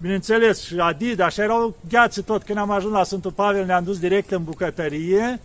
Bineînțeles, 0.00 0.64
și 0.64 0.78
Adidas, 0.78 1.26
așa 1.26 1.42
erau 1.42 1.76
gheață 1.88 2.22
tot. 2.22 2.42
Când 2.42 2.58
am 2.58 2.70
ajuns 2.70 2.92
la 2.92 3.04
Sfântul 3.04 3.30
Pavel, 3.32 3.64
ne-am 3.64 3.84
dus 3.84 3.98
direct 3.98 4.30
în 4.30 4.44
bucătărie. 4.44 5.40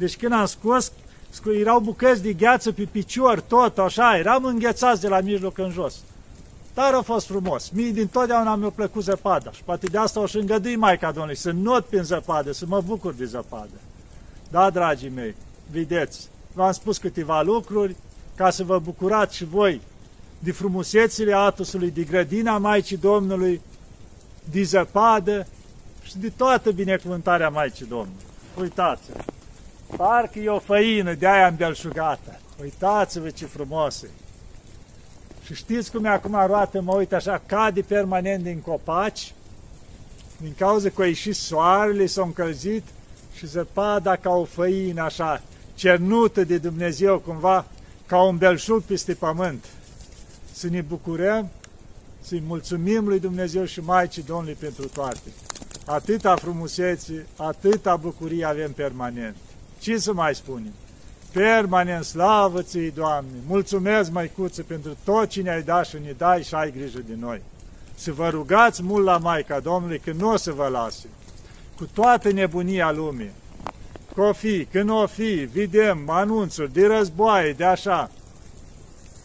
Deci 0.00 0.16
când 0.16 0.32
am 0.32 0.46
scos, 0.46 0.92
erau 1.60 1.80
bucăți 1.80 2.22
de 2.22 2.32
gheață 2.32 2.72
pe 2.72 2.88
picior, 2.90 3.40
tot 3.40 3.78
așa, 3.78 4.16
eram 4.18 4.44
înghețați 4.44 5.00
de 5.00 5.08
la 5.08 5.20
mijloc 5.20 5.58
în 5.58 5.70
jos. 5.70 5.94
Dar 6.74 6.94
a 6.94 7.00
fost 7.02 7.26
frumos. 7.26 7.68
Mie 7.68 7.90
din 7.90 8.06
totdeauna 8.06 8.54
mi-a 8.54 8.70
plăcut 8.70 9.02
zăpada 9.02 9.50
și 9.50 9.62
poate 9.62 9.86
de 9.86 9.98
asta 9.98 10.20
o 10.20 10.26
și 10.26 10.36
îngădui 10.36 10.76
Maica 10.76 11.10
Domnului, 11.10 11.36
să 11.36 11.50
not 11.50 11.84
prin 11.84 12.02
zăpadă, 12.02 12.52
să 12.52 12.64
mă 12.68 12.80
bucur 12.80 13.12
de 13.12 13.24
zăpadă. 13.24 13.80
Da, 14.50 14.70
dragii 14.70 15.08
mei, 15.08 15.34
vedeți, 15.70 16.28
v-am 16.52 16.72
spus 16.72 16.98
câteva 16.98 17.42
lucruri 17.42 17.96
ca 18.36 18.50
să 18.50 18.64
vă 18.64 18.78
bucurați 18.78 19.36
și 19.36 19.44
voi 19.44 19.80
de 20.38 20.52
frumusețile 20.52 21.34
Atusului, 21.34 21.90
de 21.90 22.02
grădina 22.02 22.58
Maicii 22.58 22.96
Domnului, 22.96 23.60
de 24.50 24.62
zăpadă 24.62 25.46
și 26.02 26.18
de 26.18 26.32
toată 26.36 26.70
binecuvântarea 26.70 27.48
Maicii 27.48 27.86
Domnului. 27.86 28.24
Uitați-vă! 28.60 29.22
Parcă 29.96 30.38
e 30.38 30.48
o 30.48 30.58
făină 30.58 31.14
de 31.14 31.26
aia 31.26 31.46
îmbelșugată. 31.46 32.40
Uitați-vă 32.62 33.30
ce 33.30 33.46
frumos 33.46 34.02
e! 34.02 34.08
Și 35.44 35.54
știți 35.54 35.90
cum 35.90 36.04
e 36.04 36.08
acum 36.08 36.44
roată, 36.46 36.80
mă 36.80 36.94
uit 36.94 37.12
așa, 37.12 37.42
cade 37.46 37.80
permanent 37.80 38.42
din 38.42 38.60
copaci, 38.60 39.34
din 40.40 40.54
cauza 40.58 40.88
că 40.88 41.02
a 41.02 41.06
ieșit 41.06 41.36
soarele, 41.36 42.06
s-a 42.06 42.22
încălzit 42.22 42.84
și 43.36 43.46
zăpada 43.46 44.16
ca 44.16 44.30
o 44.30 44.44
făină 44.44 45.02
așa, 45.02 45.42
cernută 45.74 46.44
de 46.44 46.58
Dumnezeu 46.58 47.18
cumva, 47.18 47.66
ca 48.06 48.22
un 48.22 48.36
belșug 48.36 48.82
peste 48.82 49.14
pământ. 49.14 49.64
Să 50.52 50.68
ne 50.68 50.80
bucurăm, 50.80 51.48
să-i 52.20 52.42
mulțumim 52.46 53.08
lui 53.08 53.20
Dumnezeu 53.20 53.64
și 53.64 53.80
Maicii 53.80 54.22
Domnului 54.22 54.56
pentru 54.60 54.88
toate. 54.88 55.32
Atâta 55.86 56.36
frumusețe, 56.36 57.26
atâta 57.36 57.96
bucurie 57.96 58.44
avem 58.44 58.72
permanent. 58.72 59.36
Ce 59.80 59.98
să 59.98 60.12
mai 60.12 60.34
spunem? 60.34 60.72
Permanent 61.32 62.04
slavă 62.04 62.62
ți 62.62 62.78
Doamne! 62.78 63.30
Mulțumesc, 63.46 64.10
Maicuță, 64.10 64.62
pentru 64.62 64.96
tot 65.04 65.28
ce 65.28 65.42
ne-ai 65.42 65.62
dat 65.62 65.86
și 65.86 65.96
ne 66.04 66.14
dai 66.16 66.42
și 66.42 66.54
ai 66.54 66.72
grijă 66.72 66.98
de 66.98 67.14
noi. 67.18 67.42
Să 67.94 68.12
vă 68.12 68.28
rugați 68.28 68.82
mult 68.82 69.04
la 69.04 69.18
Maica 69.18 69.60
Domnului 69.60 69.98
că 69.98 70.12
nu 70.12 70.30
o 70.30 70.36
să 70.36 70.52
vă 70.52 70.66
lase. 70.66 71.06
Cu 71.76 71.88
toată 71.94 72.32
nebunia 72.32 72.92
lumii, 72.92 73.30
că 74.14 74.20
o 74.20 74.32
fi, 74.32 74.64
când 74.64 74.90
o 74.90 75.06
fi, 75.06 75.48
vedem 75.52 76.10
anunțuri 76.10 76.72
de 76.72 76.86
războaie, 76.86 77.52
de 77.52 77.64
așa. 77.64 78.10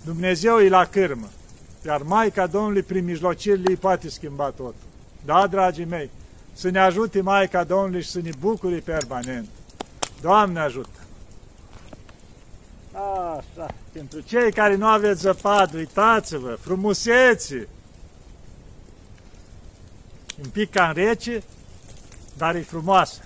Dumnezeu 0.05 0.59
e 0.59 0.69
la 0.69 0.85
cârmă. 0.85 1.27
Iar 1.85 2.01
Maica 2.01 2.47
Domnului, 2.47 2.83
prin 2.83 3.05
mijlocirile 3.05 3.69
ei, 3.69 3.75
poate 3.75 4.09
schimba 4.09 4.45
totul. 4.45 4.75
Da, 5.25 5.47
dragii 5.47 5.85
mei, 5.85 6.09
să 6.53 6.69
ne 6.69 6.79
ajute 6.79 7.21
Maica 7.21 7.63
Domnului 7.63 8.01
și 8.01 8.09
să 8.09 8.19
ne 8.23 8.29
bucuri 8.39 8.81
permanent. 8.81 9.47
Doamne 10.25 10.59
ajută! 10.59 10.99
Așa, 12.91 13.73
pentru 13.91 14.19
cei 14.19 14.51
care 14.51 14.75
nu 14.75 14.85
aveți 14.85 15.21
zăpadă, 15.21 15.77
uitați-vă, 15.77 16.57
frumusețe! 16.61 17.67
Un 20.43 20.49
pic 20.49 20.71
cam 20.71 20.93
rece, 20.93 21.43
dar 22.37 22.55
e 22.55 22.61
frumoasă. 22.61 23.21